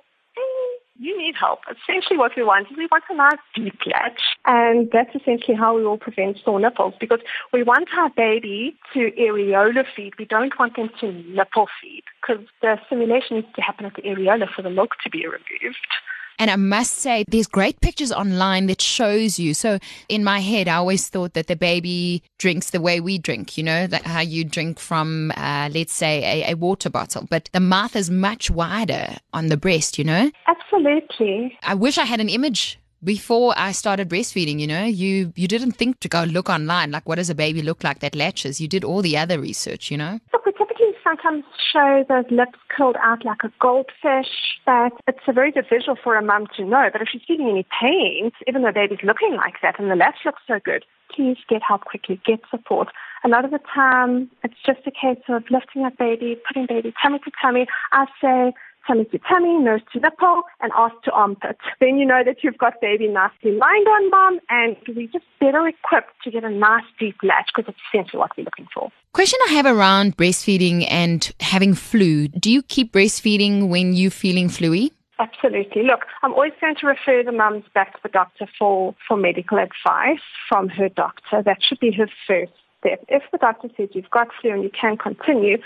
you 0.98 1.18
need 1.18 1.36
help. 1.36 1.60
Essentially 1.70 2.18
what 2.18 2.32
we 2.36 2.44
want 2.44 2.68
is 2.72 2.78
we 2.78 2.88
want 2.92 3.04
a 3.10 3.16
nice 3.16 3.40
deep 3.54 3.80
latch. 3.86 4.22
And 4.46 4.90
that's 4.92 5.14
essentially 5.16 5.56
how 5.56 5.76
we 5.76 5.84
will 5.84 5.98
prevent 5.98 6.38
sore 6.44 6.60
nipples 6.60 6.94
because 7.00 7.20
we 7.52 7.64
want 7.64 7.90
our 7.98 8.10
baby 8.10 8.78
to 8.94 9.12
areola 9.20 9.84
feed. 9.96 10.14
We 10.18 10.26
don't 10.26 10.58
want 10.58 10.76
them 10.76 10.90
to 11.02 11.12
nipple 11.12 11.68
feed 11.82 12.04
because 12.22 12.46
the 12.62 12.80
stimulation 12.86 13.38
needs 13.38 13.54
to 13.56 13.62
happen 13.62 13.86
at 13.86 13.96
the 13.96 14.04
areola 14.04 14.48
for 14.54 14.62
the 14.62 14.70
milk 14.70 14.92
to 15.04 15.10
be 15.10 15.26
removed. 15.26 15.78
And 16.38 16.52
I 16.52 16.58
must 16.58 16.96
say, 16.96 17.24
there's 17.28 17.48
great 17.48 17.80
pictures 17.80 18.12
online 18.12 18.68
that 18.68 18.82
shows 18.82 19.40
you. 19.40 19.54
So 19.54 19.80
in 20.10 20.24
my 20.24 20.40
head, 20.40 20.68
I 20.68 20.76
always 20.76 21.08
thought 21.08 21.34
that 21.34 21.48
the 21.48 21.56
baby 21.56 22.24
drinks 22.40 22.72
the 22.72 22.82
way 22.82 23.00
we 23.00 23.18
drink, 23.18 23.58
you 23.58 23.64
know, 23.64 23.88
like 23.90 24.04
how 24.04 24.20
you 24.20 24.44
drink 24.44 24.80
from, 24.80 25.32
uh, 25.38 25.70
let's 25.74 25.94
say, 25.94 26.44
a, 26.44 26.52
a, 26.52 26.56
water 26.56 26.90
bottle. 26.90 27.26
But 27.30 27.50
the 27.54 27.60
mouth 27.60 27.96
is 27.96 28.10
much 28.10 28.52
wider 28.52 29.16
on 29.34 29.48
the 29.48 29.58
breast, 29.58 29.98
you 29.98 30.04
know? 30.04 30.30
Absolutely. 30.76 31.58
I 31.64 31.76
wish 31.76 31.98
I 31.98 32.06
had 32.06 32.20
an 32.20 32.30
image 32.30 32.80
before 33.04 33.54
I 33.56 33.72
started 33.72 34.10
breastfeeding, 34.10 34.60
you 34.60 34.68
know, 34.68 34.84
you 34.84 35.32
you 35.36 35.48
didn't 35.48 35.74
think 35.74 36.00
to 36.00 36.10
go 36.10 36.24
look 36.24 36.50
online, 36.50 36.92
like 36.92 37.08
what 37.08 37.16
does 37.16 37.30
a 37.30 37.36
baby 37.36 37.62
look 37.62 37.84
like 37.84 38.00
that 38.00 38.16
latches? 38.16 38.60
You 38.60 38.68
did 38.68 38.84
all 38.84 39.02
the 39.02 39.16
other 39.16 39.40
research, 39.40 39.92
you 39.92 39.98
know. 39.98 40.20
Look, 40.34 40.46
we 40.46 40.52
typically 40.54 40.92
sometimes 41.04 41.44
show 41.72 42.04
those 42.10 42.26
lips 42.32 42.58
curled 42.70 42.96
out 43.02 43.24
like 43.24 43.44
a 43.44 43.52
goldfish, 43.60 44.60
but 44.66 44.92
it's 45.08 45.20
a 45.28 45.34
very 45.34 45.52
good 45.52 45.68
visual 45.70 45.98
for 46.02 46.16
a 46.16 46.22
mum 46.22 46.48
to 46.58 46.66
know. 46.66 46.90
But 46.92 47.02
if 47.02 47.10
she's 47.12 47.22
feeling 47.28 47.50
any 47.50 47.66
pain, 47.80 48.32
even 48.48 48.64
though 48.64 48.72
baby's 48.72 49.04
looking 49.04 49.36
like 49.36 49.56
that 49.62 49.80
and 49.80 49.92
the 49.92 49.96
latch 49.96 50.20
looks 50.26 50.42
so 50.48 50.60
good, 50.64 50.84
please 51.14 51.38
get 51.48 51.62
help 51.62 51.86
quickly, 51.86 52.20
get 52.26 52.40
support. 52.50 52.90
A 53.24 53.28
lot 53.28 53.46
of 53.46 53.52
the 53.52 53.60
time, 53.74 54.32
it's 54.44 54.56
just 54.66 54.80
a 54.86 54.92
case 54.92 55.24
of 55.30 55.44
lifting 55.50 55.86
up 55.86 55.98
baby, 55.98 56.38
putting 56.48 56.66
baby 56.66 56.94
tummy 57.02 57.20
to 57.20 57.32
tummy. 57.42 57.68
I 57.92 58.06
say 58.22 58.54
tummy 58.88 59.06
to 59.06 59.20
tummy, 59.20 59.58
nose 59.60 59.82
to 59.94 60.00
nipple, 60.00 60.44
and 60.62 60.72
ass 60.76 60.92
to 61.04 61.12
armpit. 61.12 61.58
Then 61.80 61.98
you 61.98 62.06
know 62.06 62.24
that 62.26 62.44
you've 62.44 62.58
got 62.58 62.80
baby 62.82 63.08
nicely 63.08 63.52
lined 63.52 63.88
on 63.88 64.10
mom, 64.10 64.40
and 64.50 64.76
we're 64.88 65.08
just 65.08 65.26
better 65.40 65.68
equipped 65.68 66.14
to 66.24 66.32
get 66.32 66.44
a 66.44 66.50
nice 66.50 66.84
deep 67.00 67.16
latch 67.24 67.52
because 67.56 67.70
it's 67.70 67.80
essentially 67.94 68.20
what 68.20 68.32
we're 68.38 68.44
looking 68.44 68.68
for. 68.74 68.92
Question 69.14 69.40
I 69.48 69.54
have 69.54 69.66
around 69.66 70.18
breastfeeding 70.18 70.86
and 70.90 71.32
having 71.40 71.74
flu. 71.74 72.28
Do 72.28 72.52
you 72.52 72.62
keep 72.62 72.92
breastfeeding 72.92 73.70
when 73.70 73.94
you're 73.94 74.12
feeling 74.12 74.50
fluey? 74.50 74.92
Absolutely. 75.18 75.84
Look, 75.84 76.02
I'm 76.24 76.34
always 76.34 76.52
going 76.60 76.76
to 76.76 76.88
refer 76.88 77.24
the 77.24 77.32
mums 77.32 77.64
back 77.74 77.94
to 77.94 78.00
the 78.04 78.10
doctor 78.10 78.48
for, 78.60 78.94
for 79.08 79.16
medical 79.16 79.58
advice 79.58 80.20
from 80.50 80.68
her 80.70 80.90
doctor. 80.90 81.42
That 81.42 81.64
should 81.64 81.80
be 81.80 81.92
her 81.94 82.08
first 82.28 82.52
step. 82.80 83.06
If 83.08 83.24
the 83.32 83.38
doctor 83.38 83.70
says 83.78 83.90
you've 83.94 84.10
got 84.10 84.28
flu 84.42 84.52
and 84.52 84.64
you 84.64 84.70
can 84.70 84.98
continue, 84.98 85.58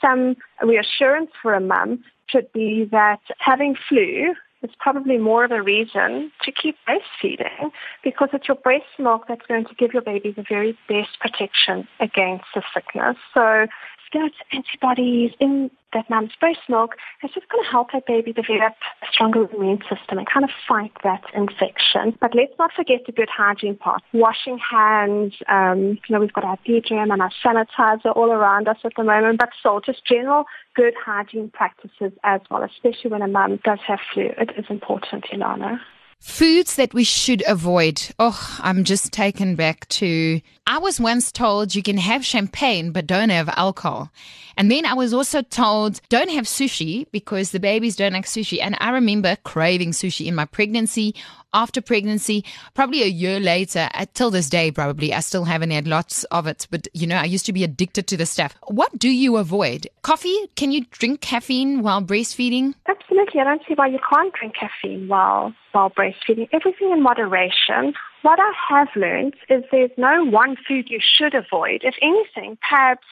some 0.00 0.36
reassurance 0.62 1.30
for 1.42 1.54
a 1.54 1.60
mum 1.60 2.04
should 2.28 2.52
be 2.52 2.88
that 2.90 3.20
having 3.38 3.76
flu 3.88 4.34
is 4.62 4.70
probably 4.80 5.18
more 5.18 5.44
of 5.44 5.52
a 5.52 5.62
reason 5.62 6.32
to 6.42 6.50
keep 6.50 6.76
breastfeeding 6.88 7.70
because 8.02 8.28
it's 8.32 8.48
your 8.48 8.56
breast 8.56 8.84
milk 8.98 9.24
that's 9.28 9.46
going 9.46 9.64
to 9.64 9.74
give 9.74 9.92
your 9.92 10.02
baby 10.02 10.32
the 10.32 10.44
very 10.48 10.76
best 10.88 11.20
protection 11.20 11.86
against 12.00 12.46
the 12.54 12.62
sickness. 12.74 13.16
So 13.34 13.66
get 14.12 14.32
antibodies 14.52 15.32
in 15.40 15.70
that 15.96 16.08
mum's 16.10 16.32
breast 16.38 16.60
milk, 16.68 16.96
is 17.24 17.30
just 17.34 17.48
going 17.48 17.64
to 17.64 17.70
help 17.70 17.88
that 17.92 18.06
baby 18.06 18.32
develop 18.32 18.74
a 19.02 19.06
stronger 19.10 19.48
immune 19.52 19.80
system 19.88 20.18
and 20.18 20.26
kind 20.28 20.44
of 20.44 20.50
fight 20.68 20.92
that 21.02 21.24
infection. 21.34 22.16
But 22.20 22.34
let's 22.34 22.52
not 22.58 22.70
forget 22.76 23.00
the 23.06 23.12
good 23.12 23.30
hygiene 23.34 23.76
part. 23.76 24.02
Washing 24.12 24.58
hands, 24.58 25.34
um, 25.48 25.98
you 26.06 26.10
know, 26.10 26.20
we've 26.20 26.32
got 26.32 26.44
our 26.44 26.58
deodorant 26.68 27.12
and 27.12 27.22
our 27.22 27.32
sanitizer 27.42 28.14
all 28.14 28.30
around 28.30 28.68
us 28.68 28.78
at 28.84 28.92
the 28.96 29.04
moment, 29.04 29.38
but 29.38 29.50
still 29.58 29.80
just 29.80 30.04
general 30.04 30.44
good 30.74 30.94
hygiene 31.02 31.50
practices 31.52 32.12
as 32.22 32.40
well, 32.50 32.62
especially 32.62 33.10
when 33.10 33.22
a 33.22 33.28
mum 33.28 33.58
does 33.64 33.78
have 33.86 34.00
flu. 34.12 34.30
It 34.36 34.50
is 34.58 34.66
important, 34.68 35.24
Ilana. 35.32 35.80
Foods 36.18 36.76
that 36.76 36.94
we 36.94 37.04
should 37.04 37.42
avoid. 37.46 38.02
Oh, 38.18 38.58
I'm 38.60 38.84
just 38.84 39.12
taken 39.12 39.54
back 39.54 39.88
to. 39.90 40.40
I 40.66 40.78
was 40.78 40.98
once 40.98 41.30
told 41.30 41.74
you 41.74 41.82
can 41.82 41.98
have 41.98 42.24
champagne, 42.24 42.90
but 42.90 43.06
don't 43.06 43.28
have 43.28 43.48
alcohol. 43.50 44.10
And 44.56 44.70
then 44.70 44.86
I 44.86 44.94
was 44.94 45.12
also 45.12 45.42
told 45.42 46.00
don't 46.08 46.30
have 46.30 46.46
sushi 46.46 47.06
because 47.12 47.50
the 47.50 47.60
babies 47.60 47.96
don't 47.96 48.14
like 48.14 48.24
sushi. 48.24 48.58
And 48.60 48.76
I 48.80 48.90
remember 48.90 49.36
craving 49.44 49.92
sushi 49.92 50.26
in 50.26 50.34
my 50.34 50.46
pregnancy, 50.46 51.14
after 51.52 51.80
pregnancy, 51.80 52.44
probably 52.74 53.02
a 53.02 53.06
year 53.06 53.40
later, 53.40 53.88
uh, 53.94 54.06
till 54.14 54.30
this 54.30 54.48
day, 54.48 54.70
probably, 54.70 55.12
I 55.12 55.20
still 55.20 55.44
haven't 55.44 55.70
had 55.70 55.86
lots 55.86 56.24
of 56.24 56.46
it. 56.46 56.66
But, 56.70 56.88
you 56.92 57.06
know, 57.06 57.16
I 57.16 57.24
used 57.24 57.46
to 57.46 57.52
be 57.52 57.64
addicted 57.64 58.06
to 58.08 58.16
the 58.16 58.26
stuff. 58.26 58.54
What 58.68 58.98
do 58.98 59.08
you 59.08 59.36
avoid? 59.36 59.88
Coffee? 60.02 60.36
Can 60.56 60.72
you 60.72 60.84
drink 60.90 61.20
caffeine 61.20 61.82
while 61.82 62.02
breastfeeding? 62.02 62.74
Absolutely. 62.88 63.40
I 63.40 63.44
don't 63.44 63.62
see 63.66 63.74
why 63.74 63.88
you 63.88 63.98
can't 64.12 64.32
drink 64.34 64.54
caffeine 64.58 65.08
while, 65.08 65.54
while 65.72 65.90
breastfeeding. 65.90 66.48
Everything 66.52 66.92
in 66.92 67.02
moderation. 67.02 67.94
What 68.22 68.38
I 68.40 68.52
have 68.70 68.88
learned 68.96 69.34
is 69.48 69.62
there's 69.70 69.90
no 69.96 70.24
one 70.24 70.56
food 70.66 70.90
you 70.90 70.98
should 71.00 71.34
avoid. 71.34 71.82
If 71.84 71.94
anything, 72.02 72.58
perhaps 72.68 73.06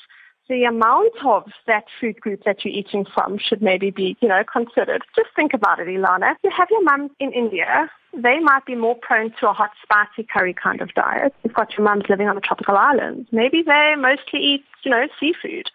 the 0.48 0.64
amount 0.64 1.12
of 1.24 1.44
that 1.66 1.84
food 2.00 2.20
group 2.20 2.44
that 2.44 2.64
you're 2.64 2.74
eating 2.74 3.04
from 3.14 3.38
should 3.38 3.62
maybe 3.62 3.90
be, 3.90 4.16
you 4.20 4.28
know, 4.28 4.42
considered. 4.50 5.02
Just 5.16 5.30
think 5.34 5.54
about 5.54 5.80
it, 5.80 5.88
Ilana. 5.88 6.32
If 6.32 6.38
you 6.44 6.50
have 6.56 6.68
your 6.70 6.82
mum 6.82 7.10
in 7.20 7.32
India. 7.32 7.90
They 8.16 8.38
might 8.38 8.64
be 8.64 8.76
more 8.76 8.94
prone 8.94 9.32
to 9.40 9.50
a 9.50 9.52
hot, 9.52 9.70
spicy 9.82 10.28
curry 10.32 10.54
kind 10.54 10.80
of 10.80 10.94
diet. 10.94 11.34
You've 11.42 11.54
got 11.54 11.76
your 11.76 11.84
mums 11.84 12.04
living 12.08 12.28
on 12.28 12.36
a 12.36 12.40
tropical 12.40 12.76
island. 12.76 13.26
Maybe 13.32 13.62
they 13.66 13.94
mostly 13.98 14.38
eat, 14.38 14.64
you 14.84 14.92
know, 14.92 15.08
seafood. 15.18 15.68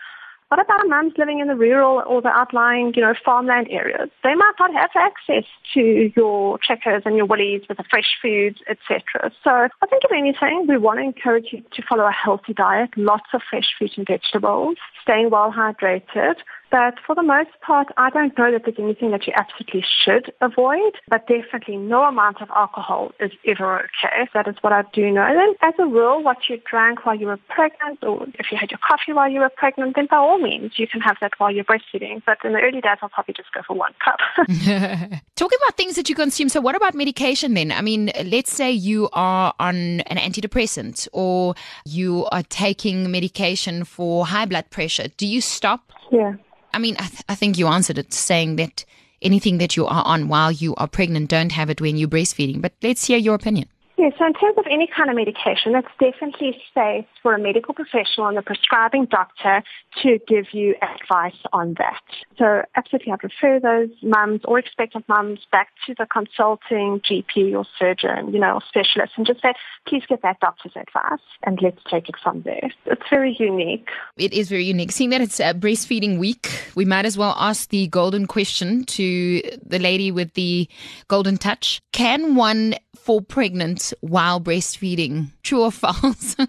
What 0.50 0.60
about 0.60 0.88
mums 0.88 1.14
living 1.16 1.40
in 1.40 1.48
the 1.48 1.56
rural 1.56 2.02
or 2.08 2.24
the 2.24 2.30
outlying, 2.30 2.94
you 2.96 3.04
know, 3.04 3.14
farmland 3.24 3.68
areas? 3.70 4.10
They 4.24 4.34
might 4.34 4.54
not 4.60 4.74
have 4.74 4.90
access 4.96 5.48
to 5.76 6.12
your 6.16 6.58
checkers 6.58 7.04
and 7.06 7.16
your 7.16 7.28
woolies 7.28 7.62
with 7.70 7.78
the 7.78 7.84
fresh 7.88 8.18
foods, 8.20 8.58
etc. 8.68 9.32
So 9.44 9.52
I 9.52 9.86
think 9.88 10.04
if 10.04 10.12
anything, 10.12 10.66
we 10.68 10.78
want 10.78 10.98
to 10.98 11.04
encourage 11.04 11.50
you 11.52 11.62
to 11.72 11.84
follow 11.88 12.06
a 12.06 12.12
healthy 12.12 12.54
diet, 12.54 12.90
lots 12.98 13.30
of 13.32 13.42
fresh 13.48 13.76
fruit 13.78 13.92
and 13.96 14.08
vegetables, 14.08 14.78
staying 15.04 15.30
well 15.30 15.54
hydrated, 15.56 16.38
but 16.72 16.96
for 17.06 17.16
the 17.16 17.24
most 17.24 17.50
part, 17.62 17.88
I 17.98 18.10
don't 18.10 18.38
know 18.38 18.52
that 18.52 18.64
there's 18.66 18.78
anything 18.80 19.12
that 19.12 19.26
you 19.26 19.34
absolutely 19.36 19.84
should 20.04 20.32
avoid, 20.42 20.94
but 21.10 21.28
definitely 21.28 21.78
no 21.78 22.04
amount 22.04 22.42
of 22.42 22.50
alcohol 22.56 23.12
is 23.20 23.32
ever 23.48 23.80
okay. 23.80 24.30
That 24.34 24.48
is 24.48 24.56
what 24.62 24.74
I 24.74 24.84
do 24.94 25.10
know. 25.12 25.24
And 25.24 25.56
as 25.62 25.74
a 25.80 25.86
rule, 25.86 26.24
what 26.24 26.38
you 26.50 26.62
drank 26.70 27.06
while 27.06 27.16
you 27.16 27.28
were 27.28 27.40
pregnant, 27.50 28.04
or 28.04 28.28
if 28.36 28.52
you 28.52 28.58
had 28.58 28.72
your 28.72 28.80
coffee 28.88 29.14
while 29.14 29.30
you 29.30 29.40
were 29.40 29.50
pregnant, 29.50 29.96
then 29.96 30.08
by 30.10 30.18
all 30.18 30.40
means, 30.40 30.74
you 30.78 30.88
can 30.88 31.02
have 31.02 31.18
that 31.22 31.34
while 31.38 31.52
you're 31.52 31.64
breastfeeding. 31.64 32.22
But 32.26 32.38
in 32.44 32.54
the 32.54 32.60
early 32.60 32.82
days, 32.82 32.98
I'll 33.02 33.10
probably 33.10 33.34
just 33.34 33.52
go 33.54 33.62
for 33.66 33.76
one 33.76 33.94
cup. 34.04 34.20
Talking 35.36 35.58
about 35.64 35.78
things 35.78 35.96
that 35.96 36.10
you 36.10 36.16
consume, 36.16 36.50
so 36.50 36.62
what 36.62 36.76
about 36.76 36.94
medication 36.94 37.54
then? 37.54 37.72
I 37.72 37.82
mean, 37.82 38.12
let's 38.26 38.52
say 38.54 38.72
you 38.72 39.10
are 39.14 39.54
on 39.60 40.02
an 40.02 40.18
antidepressant 40.18 41.08
or 41.14 41.56
you 41.86 42.28
are 42.32 42.44
taking 42.44 43.10
medication 43.10 43.86
for 43.86 44.26
high 44.26 44.46
blood 44.46 44.70
pressure. 44.70 45.08
Do 45.18 45.26
you 45.26 45.42
stop? 45.42 45.92
Yeah. 46.12 46.34
I 46.74 46.80
mean, 46.80 46.96
I, 47.00 47.08
th- 47.08 47.24
I 47.28 47.36
think 47.36 47.58
you 47.58 47.68
answered 47.68 47.98
it 47.98 48.14
saying 48.14 48.58
that 48.58 48.86
anything 49.22 49.58
that 49.58 49.76
you 49.76 49.86
are 49.86 50.04
on 50.06 50.28
while 50.28 50.52
you 50.52 50.76
are 50.76 50.88
pregnant, 50.88 51.30
don't 51.30 51.52
have 51.52 51.70
it 51.70 51.82
when 51.82 51.98
you're 51.98 52.10
breastfeeding. 52.10 52.62
But 52.62 52.74
let's 52.82 53.06
hear 53.06 53.18
your 53.18 53.36
opinion. 53.36 53.68
Yeah, 54.00 54.12
so 54.18 54.26
in 54.26 54.34
terms 54.34 54.58
of 54.58 54.64
any 54.72 54.88
kind 54.88 55.10
of 55.10 55.18
medication, 55.18 55.76
it's 55.76 55.90
definitely 56.00 56.56
safe 56.74 57.04
for 57.22 57.34
a 57.34 57.38
medical 57.38 57.74
professional 57.74 58.28
and 58.28 58.38
the 58.38 58.42
prescribing 58.42 59.08
doctor 59.12 59.62
to 60.02 60.20
give 60.26 60.54
you 60.54 60.76
advice 60.82 61.36
on 61.52 61.76
that. 61.80 62.00
So 62.38 62.62
absolutely, 62.78 63.12
I'd 63.12 63.24
refer 63.26 63.60
those 63.60 63.90
mums 64.02 64.40
or 64.46 64.58
expectant 64.58 65.04
mums 65.10 65.40
back 65.52 65.68
to 65.86 65.96
the 65.98 66.06
consulting 66.06 67.02
GP 67.02 67.54
or 67.54 67.66
surgeon, 67.78 68.32
you 68.32 68.40
know, 68.40 68.54
or 68.54 68.62
specialist 68.70 69.16
and 69.18 69.28
just 69.28 69.42
say, 69.42 69.54
please 69.86 70.04
get 70.08 70.22
that 70.22 70.40
doctor's 70.40 70.78
advice 70.78 71.20
and 71.44 71.60
let's 71.62 71.82
take 71.92 72.08
it 72.08 72.16
from 72.24 72.44
there. 72.44 72.72
It's 72.86 73.10
very 73.10 73.36
unique. 73.38 73.90
It 74.16 74.32
is 74.32 74.48
very 74.48 74.64
unique. 74.64 74.94
Seeing 74.94 75.10
that 75.10 75.20
it's 75.20 75.42
a 75.42 75.54
breastfeeding 75.54 76.20
week, 76.20 76.48
we 76.74 76.86
might 76.86 77.06
as 77.06 77.18
well 77.18 77.36
ask 77.38 77.68
the 77.68 77.88
golden 77.88 78.28
question 78.28 78.86
to 78.86 79.42
the 79.62 79.80
lady 79.80 80.10
with 80.10 80.36
the 80.36 80.70
golden 81.10 81.36
touch. 81.36 81.82
Can 81.92 82.36
one 82.36 82.76
fall 82.96 83.22
pregnant 83.22 83.89
while 84.02 84.40
breastfeeding? 84.40 85.28
True 85.44 85.64
or 85.64 85.72
false? 85.72 86.36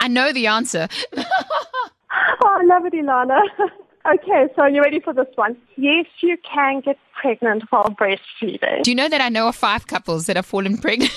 I 0.00 0.08
know 0.08 0.32
the 0.32 0.46
answer. 0.46 0.88
oh, 1.16 1.24
I 2.42 2.62
love 2.64 2.86
it, 2.86 2.92
Ilana. 2.92 3.40
Okay, 4.04 4.48
so 4.56 4.62
are 4.62 4.68
you 4.68 4.82
ready 4.82 4.98
for 4.98 5.14
this 5.14 5.28
one? 5.36 5.56
Yes, 5.76 6.06
you 6.22 6.36
can 6.52 6.80
get 6.80 6.98
pregnant 7.20 7.62
while 7.70 7.84
breastfeeding. 7.84 8.82
Do 8.82 8.90
you 8.90 8.96
know 8.96 9.08
that 9.08 9.20
I 9.20 9.28
know 9.28 9.46
of 9.46 9.54
five 9.54 9.86
couples 9.86 10.26
that 10.26 10.34
have 10.34 10.44
fallen 10.44 10.76
pregnant 10.76 11.12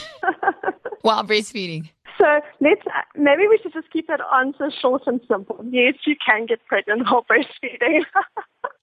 while 1.02 1.24
breastfeeding? 1.24 1.90
So 2.20 2.42
let's 2.62 2.82
maybe 3.16 3.48
we 3.48 3.58
should 3.62 3.74
just 3.74 3.92
keep 3.92 4.08
that 4.08 4.22
answer 4.36 4.70
short 4.82 5.02
and 5.08 5.20
simple. 5.28 5.66
Yes, 5.68 5.96
you 6.06 6.16
can 6.24 6.46
get 6.46 6.64
pregnant 6.68 7.10
while 7.10 7.26
breastfeeding. 7.26 8.04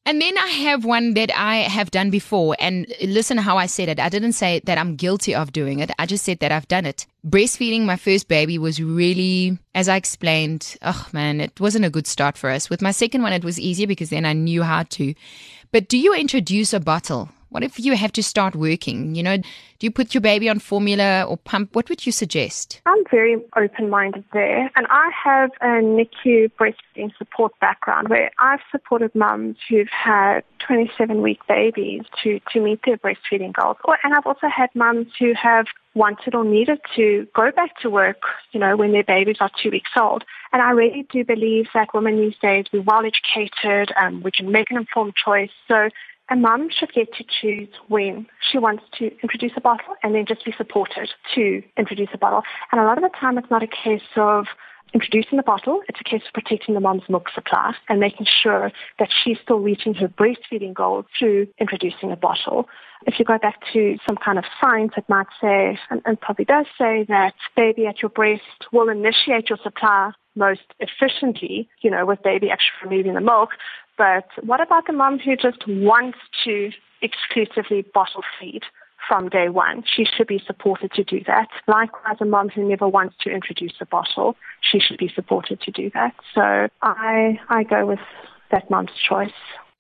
And 0.05 0.21
then 0.21 0.37
I 0.37 0.49
have 0.49 0.85
one 0.85 1.15
that 1.15 1.31
I 1.37 1.59
have 1.59 1.93
done 1.93 2.11
before. 2.11 2.57
And 2.59 2.93
listen 3.03 3.39
how 3.39 3.57
I 3.57 3.67
said 3.67 3.89
it. 3.89 4.01
I 4.01 4.09
didn't 4.09 4.33
say 4.33 4.61
that 4.65 4.77
I'm 4.79 4.97
guilty 4.97 5.35
of 5.35 5.53
doing 5.53 5.79
it. 5.79 5.93
I 5.99 6.07
just 6.07 6.25
said 6.25 6.41
that 6.41 6.51
I've 6.51 6.67
done 6.67 6.87
it. 6.87 7.07
Breastfeeding 7.25 7.83
my 7.83 7.97
first 7.97 8.27
baby 8.27 8.59
was 8.59 8.83
really, 8.83 9.59
as 9.75 9.89
I 9.89 9.97
explained, 9.97 10.77
oh 10.83 11.07
man, 11.13 11.41
it 11.41 11.61
wasn't 11.61 11.85
a 11.85 11.91
good 11.91 12.09
start 12.09 12.37
for 12.37 12.51
us. 12.51 12.69
With 12.69 12.83
my 12.83 12.91
second 12.91 13.23
one, 13.23 13.33
it 13.33 13.45
was 13.45 13.61
easier 13.61 13.87
because 13.87 14.11
then 14.11 14.27
I 14.27 14.33
knew 14.33 14.65
how 14.65 14.83
to. 14.83 15.15
But 15.71 15.89
do 15.89 15.97
you 15.97 16.15
introduce 16.15 16.73
a 16.73 16.81
bottle? 16.81 17.31
What 17.53 17.63
if 17.63 17.79
you 17.79 17.95
have 17.97 18.13
to 18.13 18.23
start 18.23 18.57
working? 18.57 19.15
You 19.15 19.23
know, 19.23 19.37
do 19.37 19.45
you 19.81 19.91
put 19.91 20.15
your 20.15 20.23
baby 20.23 20.49
on 20.49 20.59
formula 20.59 21.25
or 21.29 21.37
pump? 21.37 21.77
What 21.77 21.91
would 21.91 22.07
you 22.07 22.11
suggest? 22.13 22.81
I'm 22.87 23.05
very 23.11 23.37
open 23.57 23.91
minded 23.91 24.25
there. 24.33 24.71
And 24.75 24.87
I 24.89 25.11
have 25.23 25.51
a 25.61 25.83
NICU 25.83 26.51
breastfeeding 26.59 27.11
support 27.19 27.53
background 27.61 28.09
where 28.09 28.31
I've 28.39 28.61
supported 28.71 29.15
mums 29.15 29.59
who've 29.69 29.91
had 29.91 30.45
27 30.67 31.21
week 31.21 31.41
babies 31.47 32.03
to, 32.23 32.41
to 32.53 32.61
meet 32.61 32.81
their 32.87 32.97
breastfeeding 32.97 33.53
goals. 33.53 33.77
And 34.03 34.15
I've 34.15 34.27
also 34.27 34.49
had 34.49 34.71
mums 34.75 35.09
who 35.19 35.35
have 35.35 35.67
wanted 35.95 36.35
or 36.35 36.45
needed 36.45 36.81
to 36.97 37.27
go 37.35 37.51
back 37.51 37.79
to 37.81 37.91
work, 37.91 38.23
you 38.53 38.61
know, 38.61 38.79
when 38.79 38.93
their 38.93 39.05
babies 39.05 39.37
are 39.41 39.51
two 39.63 39.71
weeks 39.71 39.91
old. 40.01 40.25
And 40.53 40.63
I 40.63 40.71
really 40.71 41.07
do 41.13 41.23
believe 41.23 41.67
that 41.75 41.93
women 41.93 42.19
these 42.19 42.39
days, 42.41 42.65
we're 42.73 42.81
well 42.81 43.03
educated, 43.05 43.93
um, 44.01 44.23
we 44.23 44.31
can 44.31 44.51
make 44.51 44.71
an 44.71 44.79
informed 44.79 45.15
choice. 45.23 45.51
So 45.69 45.91
a 46.31 46.37
mum 46.37 46.69
should 46.71 46.93
get 46.93 47.13
to 47.15 47.25
choose 47.41 47.69
when 47.89 48.27
she 48.51 48.59
wants 48.59 48.85
to 48.99 49.11
introduce 49.23 49.53
a 49.57 49.61
bottle 49.61 49.95
and 50.03 50.15
then 50.15 50.25
just 50.27 50.45
be 50.45 50.55
supported 50.57 51.11
to 51.35 51.63
introduce 51.77 52.09
a 52.15 52.19
bottle. 52.19 52.43
And 52.71 52.81
a 52.81 52.85
lot 52.85 52.97
of 52.99 53.03
the 53.03 53.11
time 53.19 53.39
it's 53.39 53.51
not 53.51 53.63
a 53.63 53.67
case 53.67 54.03
of 54.17 54.47
introducing 54.95 55.37
the 55.37 55.43
bottle, 55.43 55.81
it's 55.89 56.01
a 56.01 56.05
case 56.05 56.23
of 56.27 56.33
protecting 56.33 56.75
the 56.75 56.81
mom's 56.81 57.03
milk 57.09 57.29
supply 57.35 57.75
and 57.89 57.99
making 57.99 58.27
sure 58.43 58.71
that 58.99 59.09
she's 59.11 59.39
still 59.43 59.59
reaching 59.59 59.95
her 59.95 60.09
breastfeeding 60.09 60.75
goals 60.75 61.07
through 61.19 61.47
introducing 61.59 62.13
a 62.13 62.17
bottle. 62.17 62.69
If 63.07 63.19
you 63.19 63.25
go 63.25 63.39
back 63.39 63.61
to 63.73 63.97
some 64.07 64.17
kind 64.17 64.39
of 64.39 64.45
science, 64.61 64.93
it 64.97 65.05
might 65.09 65.27
say, 65.41 65.79
and, 65.91 66.03
and 66.05 66.21
probably 66.21 66.45
does 66.45 66.67
say, 66.79 67.05
that 67.09 67.35
baby 67.57 67.87
at 67.87 68.03
your 68.03 68.11
breast 68.11 68.43
will 68.71 68.89
initiate 68.89 69.49
your 69.49 69.59
supply 69.63 70.13
most 70.35 70.63
efficiently, 70.79 71.69
you 71.83 71.91
know, 71.91 72.07
with 72.07 72.23
baby 72.23 72.51
actually 72.51 72.91
removing 72.91 73.15
the 73.15 73.21
milk. 73.21 73.51
But 74.03 74.27
what 74.45 74.61
about 74.61 74.89
the 74.89 74.93
mom 74.93 75.21
who 75.21 75.37
just 75.37 75.63
wants 75.69 76.19
to 76.45 76.71
exclusively 77.03 77.85
bottle 77.95 78.25
feed? 78.41 78.63
from 79.09 79.29
day 79.29 79.49
one. 79.49 79.83
She 79.97 80.05
should 80.05 80.29
be 80.29 80.41
supported 80.47 80.93
to 80.93 81.03
do 81.03 81.21
that. 81.27 81.49
Likewise, 81.67 82.19
a 82.21 82.25
mom 82.25 82.51
who 82.51 82.69
never 82.69 82.87
wants 82.87 83.17
to 83.23 83.31
introduce 83.31 83.73
a 83.81 83.85
bottle, 83.85 84.37
she 84.61 84.79
should 84.79 84.97
be 84.97 85.11
supported 85.13 85.61
to 85.63 85.73
do 85.73 85.91
that. 85.93 86.15
So 86.33 86.69
I, 86.83 87.41
I 87.49 87.65
go 87.65 87.85
with 87.85 87.99
that 88.53 88.71
mom's 88.71 88.93
choice. 89.09 89.33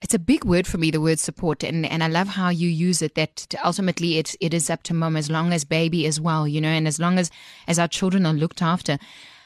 It's 0.02 0.12
a 0.12 0.18
big 0.18 0.44
word 0.44 0.66
for 0.66 0.76
me, 0.76 0.90
the 0.90 1.00
word 1.00 1.20
support, 1.20 1.62
and, 1.62 1.86
and 1.86 2.02
I 2.02 2.08
love 2.08 2.26
how 2.26 2.48
you 2.48 2.68
use 2.68 3.00
it. 3.00 3.14
That 3.14 3.54
ultimately 3.64 4.18
it 4.18 4.34
it 4.40 4.52
is 4.52 4.68
up 4.68 4.82
to 4.84 4.94
mom 4.94 5.16
as 5.16 5.30
long 5.30 5.52
as 5.52 5.64
baby 5.64 6.04
as 6.06 6.20
well, 6.20 6.48
you 6.48 6.60
know, 6.60 6.68
and 6.68 6.88
as 6.88 6.98
long 6.98 7.16
as 7.16 7.30
as 7.68 7.78
our 7.78 7.86
children 7.86 8.26
are 8.26 8.34
looked 8.34 8.60
after. 8.60 8.98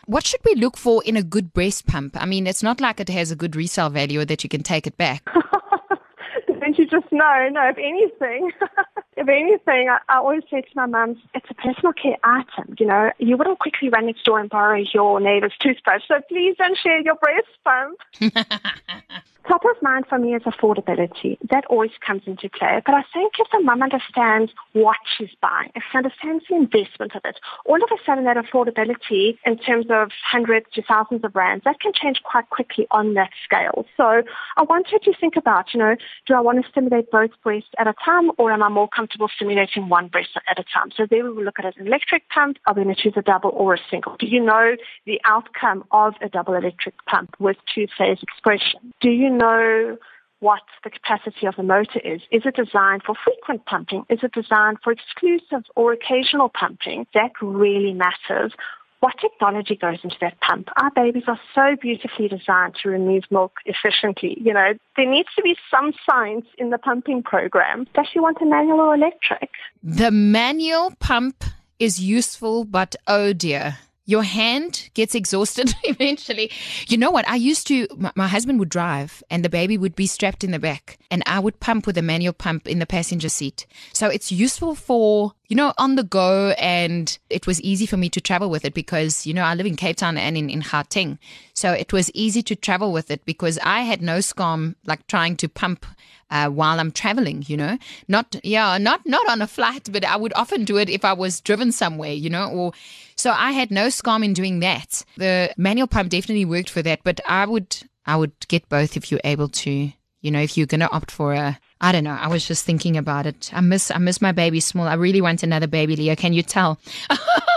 What 0.06 0.24
should 0.24 0.40
we 0.44 0.54
look 0.54 0.76
for 0.76 1.02
in 1.02 1.16
a 1.16 1.22
good 1.22 1.52
breast 1.52 1.86
pump? 1.86 2.16
I 2.16 2.26
mean, 2.26 2.46
it's 2.46 2.62
not 2.62 2.80
like 2.80 3.00
it 3.00 3.08
has 3.08 3.32
a 3.32 3.36
good 3.36 3.56
resale 3.56 3.90
value 3.90 4.20
or 4.20 4.24
that 4.24 4.44
you 4.44 4.48
can 4.48 4.62
take 4.62 4.86
it 4.86 4.96
back. 4.96 5.28
Don't 6.60 6.78
you 6.78 6.86
just 6.86 7.10
know? 7.10 7.48
No, 7.50 7.68
if 7.68 7.76
anything, 7.76 8.52
if 9.16 9.28
anything, 9.28 9.88
I, 9.88 9.98
I 10.08 10.18
always 10.18 10.42
say 10.48 10.60
to 10.60 10.68
my 10.76 10.86
mum, 10.86 11.20
it's 11.34 11.46
a 11.50 11.54
personal 11.54 11.92
care 11.92 12.16
item. 12.22 12.76
You 12.78 12.86
know, 12.86 13.10
you 13.18 13.36
wouldn't 13.36 13.58
quickly 13.58 13.88
run 13.88 14.06
next 14.06 14.24
door 14.24 14.38
and 14.38 14.48
borrow 14.48 14.80
your 14.94 15.18
neighbor's 15.18 15.54
toothbrush, 15.60 16.02
so 16.06 16.20
please 16.28 16.54
don't 16.56 16.78
share 16.78 17.00
your 17.00 17.16
breast 17.16 17.48
pump. 17.64 17.98
Top 19.48 19.62
of 19.64 19.80
mind 19.80 20.06
for 20.08 20.18
me 20.18 20.34
is 20.34 20.42
affordability. 20.42 21.38
That 21.50 21.64
always 21.66 21.92
comes 22.04 22.22
into 22.26 22.48
play. 22.48 22.82
But 22.84 22.94
I 22.96 23.04
think 23.14 23.34
if 23.38 23.46
the 23.52 23.60
mum 23.60 23.80
understands 23.80 24.50
what 24.72 24.96
she's 25.16 25.30
buying, 25.40 25.70
if 25.76 25.84
she 25.90 25.98
understands 25.98 26.44
the 26.50 26.56
investment 26.56 27.14
of 27.14 27.22
it, 27.24 27.38
all 27.64 27.76
of 27.76 27.88
a 27.92 28.04
sudden 28.04 28.24
that 28.24 28.36
affordability 28.36 29.38
in 29.46 29.56
terms 29.58 29.86
of 29.88 30.10
hundreds 30.28 30.66
to 30.74 30.82
thousands 30.82 31.22
of 31.22 31.36
rands, 31.36 31.62
that 31.64 31.78
can 31.78 31.92
change 31.94 32.22
quite 32.24 32.50
quickly 32.50 32.88
on 32.90 33.14
that 33.14 33.30
scale. 33.44 33.86
So 33.96 34.22
I 34.56 34.62
want 34.62 34.88
her 34.90 34.98
to 34.98 35.12
think 35.20 35.36
about, 35.36 35.72
you 35.72 35.78
know, 35.78 35.94
do 36.26 36.34
I 36.34 36.40
want 36.40 36.64
to 36.64 36.68
stimulate 36.68 37.12
both 37.12 37.30
breasts 37.44 37.70
at 37.78 37.86
a 37.86 37.94
time 38.04 38.32
or 38.38 38.50
am 38.50 38.64
I 38.64 38.68
more 38.68 38.88
comfortable 38.88 39.28
stimulating 39.36 39.88
one 39.88 40.08
breast 40.08 40.30
at 40.50 40.58
a 40.58 40.64
time? 40.64 40.90
So 40.96 41.06
there 41.08 41.22
we 41.22 41.30
will 41.30 41.44
look 41.44 41.60
at 41.60 41.64
an 41.64 41.86
electric 41.86 42.28
pump. 42.30 42.58
Are 42.66 42.74
we 42.74 42.82
going 42.82 42.94
to 42.94 43.00
choose 43.00 43.14
a 43.16 43.22
double 43.22 43.50
or 43.50 43.74
a 43.74 43.78
single? 43.90 44.16
Do 44.18 44.26
you 44.26 44.42
know 44.42 44.74
the 45.04 45.20
outcome 45.24 45.84
of 45.92 46.14
a 46.20 46.28
double 46.28 46.54
electric 46.54 46.94
pump 47.06 47.36
with 47.38 47.56
two-phase 47.72 48.18
expression? 48.22 48.92
Do 49.00 49.10
you 49.10 49.35
know 49.38 49.96
what 50.40 50.62
the 50.84 50.90
capacity 50.90 51.46
of 51.46 51.56
the 51.56 51.62
motor 51.62 52.00
is. 52.04 52.20
Is 52.30 52.42
it 52.44 52.56
designed 52.56 53.02
for 53.04 53.14
frequent 53.24 53.64
pumping? 53.66 54.04
Is 54.10 54.20
it 54.22 54.32
designed 54.32 54.78
for 54.84 54.92
exclusive 54.92 55.64
or 55.74 55.92
occasional 55.92 56.48
pumping? 56.48 57.06
That 57.14 57.32
really 57.40 57.94
matters. 57.94 58.52
What 59.00 59.14
technology 59.20 59.76
goes 59.76 59.98
into 60.02 60.16
that 60.20 60.40
pump? 60.40 60.68
Our 60.80 60.90
babies 60.90 61.24
are 61.26 61.38
so 61.54 61.76
beautifully 61.80 62.28
designed 62.28 62.76
to 62.82 62.88
remove 62.88 63.24
milk 63.30 63.52
efficiently. 63.64 64.36
You 64.40 64.52
know, 64.54 64.72
there 64.96 65.10
needs 65.10 65.28
to 65.36 65.42
be 65.42 65.56
some 65.70 65.92
science 66.08 66.46
in 66.58 66.70
the 66.70 66.78
pumping 66.78 67.22
program. 67.22 67.86
Does 67.94 68.06
she 68.12 68.20
want 68.20 68.38
a 68.40 68.46
manual 68.46 68.80
or 68.80 68.94
electric? 68.94 69.50
The 69.82 70.10
manual 70.10 70.94
pump 70.98 71.44
is 71.78 72.00
useful, 72.00 72.64
but 72.64 72.96
oh 73.06 73.32
dear, 73.32 73.78
your 74.06 74.22
hand 74.22 74.88
gets 74.94 75.14
exhausted 75.14 75.74
eventually. 75.84 76.50
You 76.86 76.96
know 76.96 77.10
what? 77.10 77.28
I 77.28 77.34
used 77.34 77.66
to, 77.66 77.86
my, 77.96 78.12
my, 78.14 78.28
husband 78.28 78.60
would 78.60 78.68
drive 78.68 79.22
and 79.30 79.44
the 79.44 79.48
baby 79.48 79.76
would 79.76 79.96
be 79.96 80.06
strapped 80.06 80.44
in 80.44 80.52
the 80.52 80.58
back 80.58 80.98
and 81.10 81.22
I 81.26 81.40
would 81.40 81.58
pump 81.60 81.86
with 81.86 81.98
a 81.98 82.02
manual 82.02 82.32
pump 82.32 82.68
in 82.68 82.78
the 82.78 82.86
passenger 82.86 83.28
seat. 83.28 83.66
So 83.92 84.08
it's 84.08 84.30
useful 84.30 84.74
for, 84.76 85.32
you 85.48 85.56
know, 85.56 85.74
on 85.76 85.96
the 85.96 86.04
go. 86.04 86.50
And 86.58 87.18
it 87.28 87.46
was 87.46 87.60
easy 87.62 87.84
for 87.86 87.96
me 87.96 88.08
to 88.10 88.20
travel 88.20 88.48
with 88.48 88.64
it 88.64 88.74
because, 88.74 89.26
you 89.26 89.34
know, 89.34 89.42
I 89.42 89.54
live 89.54 89.66
in 89.66 89.76
Cape 89.76 89.96
Town 89.96 90.16
and 90.16 90.36
in, 90.36 90.48
in 90.48 90.62
Gauteng. 90.62 91.18
So 91.52 91.72
it 91.72 91.92
was 91.92 92.10
easy 92.14 92.42
to 92.44 92.56
travel 92.56 92.92
with 92.92 93.10
it 93.10 93.24
because 93.24 93.58
I 93.64 93.80
had 93.80 94.02
no 94.02 94.18
scam 94.18 94.76
like 94.86 95.06
trying 95.08 95.36
to 95.38 95.48
pump 95.48 95.84
uh, 96.30 96.48
while 96.48 96.80
I'm 96.80 96.90
traveling, 96.90 97.44
you 97.46 97.56
know, 97.56 97.78
not, 98.08 98.36
yeah, 98.42 98.78
not, 98.78 99.06
not 99.06 99.28
on 99.28 99.42
a 99.42 99.46
flight, 99.46 99.88
but 99.92 100.04
I 100.04 100.16
would 100.16 100.32
often 100.34 100.64
do 100.64 100.76
it 100.76 100.90
if 100.90 101.04
I 101.04 101.12
was 101.12 101.40
driven 101.40 101.72
somewhere, 101.72 102.12
you 102.12 102.30
know, 102.30 102.48
or 102.48 102.72
so 103.16 103.30
I 103.30 103.52
had 103.52 103.70
no 103.70 103.86
scam 103.88 104.24
in 104.24 104.32
doing 104.32 104.60
that. 104.60 105.04
The 105.16 105.52
manual 105.56 105.86
pump 105.86 106.10
definitely 106.10 106.44
worked 106.44 106.70
for 106.70 106.82
that, 106.82 107.00
but 107.04 107.20
I 107.26 107.46
would, 107.46 107.76
I 108.04 108.16
would 108.16 108.32
get 108.48 108.68
both 108.68 108.96
if 108.96 109.10
you're 109.10 109.20
able 109.24 109.48
to, 109.48 109.92
you 110.20 110.30
know, 110.30 110.40
if 110.40 110.56
you're 110.56 110.66
going 110.66 110.80
to 110.80 110.90
opt 110.90 111.10
for 111.10 111.32
a, 111.32 111.58
I 111.80 111.92
don't 111.92 112.04
know. 112.04 112.18
I 112.18 112.28
was 112.28 112.46
just 112.46 112.64
thinking 112.64 112.96
about 112.96 113.26
it. 113.26 113.50
I 113.52 113.60
miss, 113.60 113.90
I 113.90 113.98
miss 113.98 114.20
my 114.20 114.32
baby 114.32 114.60
small. 114.60 114.88
I 114.88 114.94
really 114.94 115.20
want 115.20 115.42
another 115.42 115.66
baby, 115.66 115.94
Leah. 115.94 116.16
Can 116.16 116.32
you 116.32 116.42
tell? 116.42 116.80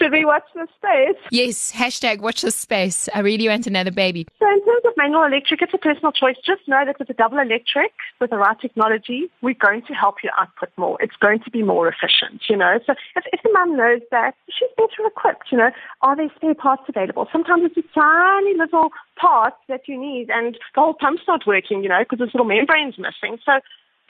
Should 0.00 0.12
we 0.12 0.24
watch 0.24 0.44
the 0.54 0.66
space? 0.78 1.20
Yes, 1.30 1.72
hashtag 1.72 2.20
watch 2.20 2.40
the 2.40 2.50
space. 2.50 3.06
I 3.14 3.20
really 3.20 3.48
want 3.48 3.66
another 3.66 3.90
baby. 3.90 4.26
So 4.38 4.48
in 4.48 4.64
terms 4.64 4.82
of 4.86 4.92
manual 4.96 5.24
electric, 5.24 5.60
it's 5.60 5.74
a 5.74 5.78
personal 5.78 6.10
choice. 6.10 6.36
Just 6.44 6.66
know 6.66 6.84
that 6.86 6.98
with 6.98 7.10
a 7.10 7.14
double 7.14 7.38
electric, 7.38 7.92
with 8.18 8.30
the 8.30 8.38
right 8.38 8.58
technology, 8.58 9.30
we're 9.42 9.54
going 9.54 9.82
to 9.88 9.92
help 9.92 10.16
you 10.24 10.30
output 10.38 10.70
more. 10.78 10.96
It's 11.02 11.16
going 11.20 11.40
to 11.40 11.50
be 11.50 11.62
more 11.62 11.86
efficient, 11.86 12.42
you 12.48 12.56
know. 12.56 12.78
So 12.86 12.94
if, 13.14 13.24
if 13.30 13.42
the 13.42 13.50
mum 13.52 13.76
knows 13.76 14.00
that 14.10 14.34
she's 14.48 14.70
better 14.78 15.06
equipped, 15.06 15.52
you 15.52 15.58
know, 15.58 15.70
are 16.00 16.16
there 16.16 16.30
spare 16.34 16.54
parts 16.54 16.84
available? 16.88 17.28
Sometimes 17.30 17.64
it's 17.64 17.76
a 17.76 17.94
tiny 17.94 18.56
little 18.56 18.88
part 19.20 19.52
that 19.68 19.86
you 19.86 20.00
need 20.00 20.30
and 20.30 20.54
the 20.74 20.80
whole 20.80 20.94
pump's 20.94 21.22
not 21.28 21.46
working, 21.46 21.82
you 21.82 21.90
know, 21.90 22.00
because 22.00 22.20
this 22.20 22.32
little 22.32 22.46
membrane's 22.46 22.96
missing. 22.96 23.38
So 23.44 23.60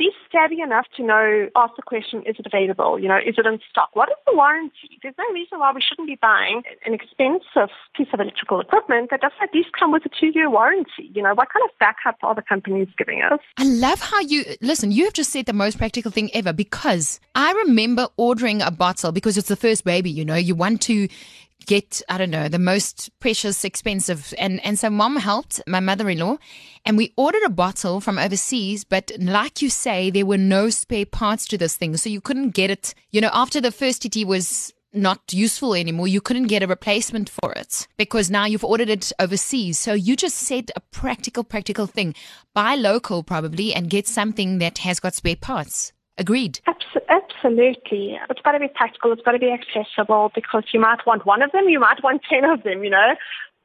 be 0.00 0.10
savvy 0.32 0.62
enough 0.62 0.86
to 0.96 1.02
know, 1.02 1.48
ask 1.54 1.76
the 1.76 1.82
question, 1.82 2.22
is 2.24 2.36
it 2.38 2.46
available? 2.46 2.98
You 2.98 3.08
know, 3.08 3.18
is 3.18 3.34
it 3.36 3.44
in 3.44 3.60
stock? 3.70 3.90
What 3.92 4.08
is 4.08 4.16
the 4.26 4.34
warranty? 4.34 4.96
There's 5.02 5.14
no 5.18 5.26
reason 5.34 5.58
why 5.58 5.72
we 5.74 5.82
shouldn't 5.82 6.08
be 6.08 6.16
buying 6.16 6.62
an 6.86 6.94
expensive 6.94 7.68
piece 7.94 8.08
of 8.14 8.18
electrical 8.18 8.60
equipment 8.60 9.10
that 9.10 9.20
doesn't 9.20 9.42
at 9.42 9.52
least 9.52 9.68
come 9.78 9.92
with 9.92 10.06
a 10.06 10.08
two-year 10.18 10.48
warranty. 10.48 11.12
You 11.14 11.22
know, 11.22 11.34
what 11.34 11.48
kind 11.52 11.62
of 11.68 11.78
backup 11.78 12.16
are 12.22 12.34
the 12.34 12.42
companies 12.42 12.88
giving 12.96 13.20
us? 13.20 13.40
I 13.58 13.64
love 13.64 14.00
how 14.00 14.20
you, 14.20 14.44
listen, 14.62 14.90
you 14.90 15.04
have 15.04 15.12
just 15.12 15.30
said 15.30 15.44
the 15.44 15.52
most 15.52 15.76
practical 15.76 16.10
thing 16.10 16.30
ever 16.32 16.54
because 16.54 17.20
I 17.34 17.52
remember 17.52 18.08
ordering 18.16 18.62
a 18.62 18.70
bottle 18.70 19.12
because 19.12 19.36
it's 19.36 19.48
the 19.48 19.56
first 19.56 19.84
baby, 19.84 20.10
you 20.10 20.24
know, 20.24 20.34
you 20.34 20.54
want 20.54 20.80
to 20.82 21.08
get, 21.66 22.02
I 22.08 22.18
don't 22.18 22.30
know, 22.30 22.48
the 22.48 22.58
most 22.58 23.10
precious, 23.20 23.64
expensive. 23.64 24.34
And, 24.38 24.64
and 24.64 24.78
so 24.78 24.90
mom 24.90 25.16
helped 25.16 25.60
my 25.66 25.80
mother-in-law 25.80 26.38
and 26.84 26.96
we 26.96 27.12
ordered 27.16 27.42
a 27.44 27.50
bottle 27.50 28.00
from 28.00 28.18
overseas. 28.18 28.84
But 28.84 29.12
like 29.18 29.62
you 29.62 29.70
say, 29.70 30.10
there 30.10 30.26
were 30.26 30.38
no 30.38 30.70
spare 30.70 31.06
parts 31.06 31.46
to 31.48 31.58
this 31.58 31.76
thing. 31.76 31.96
So 31.96 32.08
you 32.08 32.20
couldn't 32.20 32.50
get 32.50 32.70
it, 32.70 32.94
you 33.10 33.20
know, 33.20 33.30
after 33.32 33.60
the 33.60 33.72
first 33.72 34.02
TT 34.02 34.26
was 34.26 34.72
not 34.92 35.32
useful 35.32 35.74
anymore. 35.74 36.08
You 36.08 36.20
couldn't 36.20 36.48
get 36.48 36.62
a 36.62 36.66
replacement 36.66 37.28
for 37.28 37.52
it 37.52 37.86
because 37.96 38.30
now 38.30 38.46
you've 38.46 38.64
ordered 38.64 38.88
it 38.88 39.12
overseas. 39.18 39.78
So 39.78 39.92
you 39.92 40.16
just 40.16 40.36
said 40.36 40.70
a 40.74 40.80
practical, 40.80 41.44
practical 41.44 41.86
thing. 41.86 42.14
Buy 42.54 42.74
local 42.74 43.22
probably 43.22 43.72
and 43.74 43.90
get 43.90 44.08
something 44.08 44.58
that 44.58 44.78
has 44.78 45.00
got 45.00 45.14
spare 45.14 45.36
parts. 45.36 45.92
Agreed. 46.20 46.60
Absolutely. 47.08 48.18
It's 48.28 48.42
got 48.42 48.52
to 48.52 48.60
be 48.60 48.68
practical. 48.68 49.10
It's 49.10 49.22
got 49.22 49.32
to 49.32 49.38
be 49.38 49.50
accessible 49.50 50.30
because 50.34 50.64
you 50.72 50.78
might 50.78 51.06
want 51.06 51.24
one 51.24 51.40
of 51.40 51.50
them, 51.52 51.70
you 51.70 51.80
might 51.80 52.04
want 52.04 52.20
10 52.28 52.44
of 52.44 52.62
them, 52.62 52.84
you 52.84 52.90
know. 52.90 53.14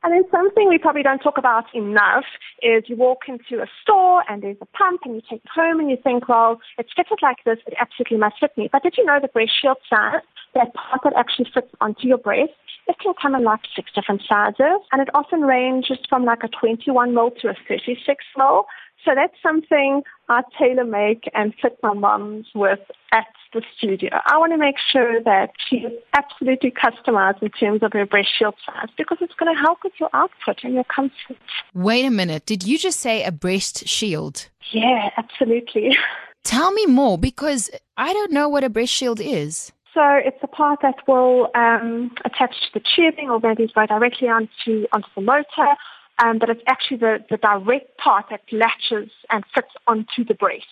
And 0.03 0.13
then 0.13 0.23
something 0.31 0.69
we 0.69 0.77
probably 0.77 1.03
don't 1.03 1.19
talk 1.19 1.37
about 1.37 1.65
enough 1.73 2.23
is 2.63 2.83
you 2.87 2.95
walk 2.95 3.23
into 3.27 3.61
a 3.61 3.67
store 3.81 4.23
and 4.29 4.41
there's 4.41 4.55
a 4.61 4.65
pump 4.67 5.01
and 5.03 5.15
you 5.15 5.21
take 5.29 5.41
it 5.43 5.49
home 5.53 5.81
and 5.81 5.89
you 5.89 5.97
think, 6.01 6.29
well, 6.29 6.61
it's 6.77 6.91
fitted 6.95 7.19
like 7.21 7.43
this, 7.45 7.57
it 7.67 7.73
absolutely 7.77 8.17
must 8.17 8.39
fit 8.39 8.51
me. 8.55 8.69
But 8.71 8.83
did 8.83 8.95
you 8.97 9.03
know 9.03 9.19
the 9.21 9.27
breast 9.27 9.51
shield 9.59 9.77
size, 9.89 10.21
that 10.53 10.73
part 10.75 11.01
that 11.03 11.13
actually 11.17 11.49
fits 11.53 11.71
onto 11.81 12.07
your 12.07 12.19
breast, 12.19 12.53
it 12.87 12.97
can 12.99 13.13
come 13.21 13.35
in 13.35 13.43
like 13.43 13.61
six 13.75 13.91
different 13.93 14.21
sizes 14.29 14.79
and 14.93 15.01
it 15.01 15.09
often 15.13 15.41
ranges 15.41 15.97
from 16.07 16.23
like 16.23 16.43
a 16.43 16.47
21 16.47 17.13
mil 17.13 17.31
to 17.41 17.49
a 17.49 17.55
36 17.67 18.23
mil. 18.37 18.65
So 19.03 19.11
that's 19.13 19.35
something 19.41 20.03
I 20.29 20.41
tailor 20.57 20.85
make 20.85 21.29
and 21.33 21.53
fit 21.61 21.77
my 21.83 21.93
mums 21.93 22.47
with 22.55 22.79
at 23.11 23.27
the 23.53 23.61
studio. 23.77 24.09
I 24.25 24.37
want 24.37 24.53
to 24.53 24.57
make 24.57 24.75
sure 24.91 25.21
that 25.23 25.51
she 25.69 25.77
is 25.77 25.93
absolutely 26.13 26.71
customized 26.71 27.41
in 27.41 27.49
terms 27.51 27.83
of 27.83 27.93
her 27.93 28.05
breast 28.05 28.29
shield 28.37 28.55
size 28.65 28.89
because 28.97 29.19
it's 29.21 29.33
going 29.35 29.53
to 29.55 29.59
help 29.59 29.79
with 29.83 29.93
your 29.99 30.09
output 30.13 30.63
and 30.63 30.73
your 30.73 30.83
comfort. 30.83 31.37
Wait 31.73 32.05
a 32.05 32.09
minute. 32.09 32.45
Did 32.45 32.63
you 32.63 32.77
just 32.77 32.99
say 32.99 33.23
a 33.23 33.31
breast 33.31 33.87
shield? 33.87 34.49
Yeah, 34.71 35.09
absolutely. 35.17 35.97
Tell 36.43 36.71
me 36.71 36.85
more 36.85 37.17
because 37.17 37.69
I 37.97 38.13
don't 38.13 38.31
know 38.31 38.49
what 38.49 38.63
a 38.63 38.69
breast 38.69 38.93
shield 38.93 39.19
is. 39.19 39.71
So 39.93 40.01
it's 40.03 40.37
a 40.43 40.47
part 40.47 40.79
that 40.81 40.95
will 41.07 41.49
um, 41.55 42.11
attach 42.25 42.51
to 42.51 42.79
the 42.79 42.81
tubing 42.95 43.29
or 43.29 43.39
maybe 43.39 43.71
go 43.73 43.85
directly 43.85 44.27
onto 44.27 44.85
onto 44.91 45.07
the 45.15 45.21
motor 45.21 45.75
um, 46.23 46.39
but 46.39 46.49
it's 46.49 46.61
actually 46.67 46.97
the, 46.97 47.23
the 47.29 47.37
direct 47.37 47.97
part 47.97 48.25
that 48.29 48.41
latches 48.51 49.09
and 49.29 49.43
fits 49.53 49.71
onto 49.87 50.23
the 50.25 50.33
breast. 50.33 50.65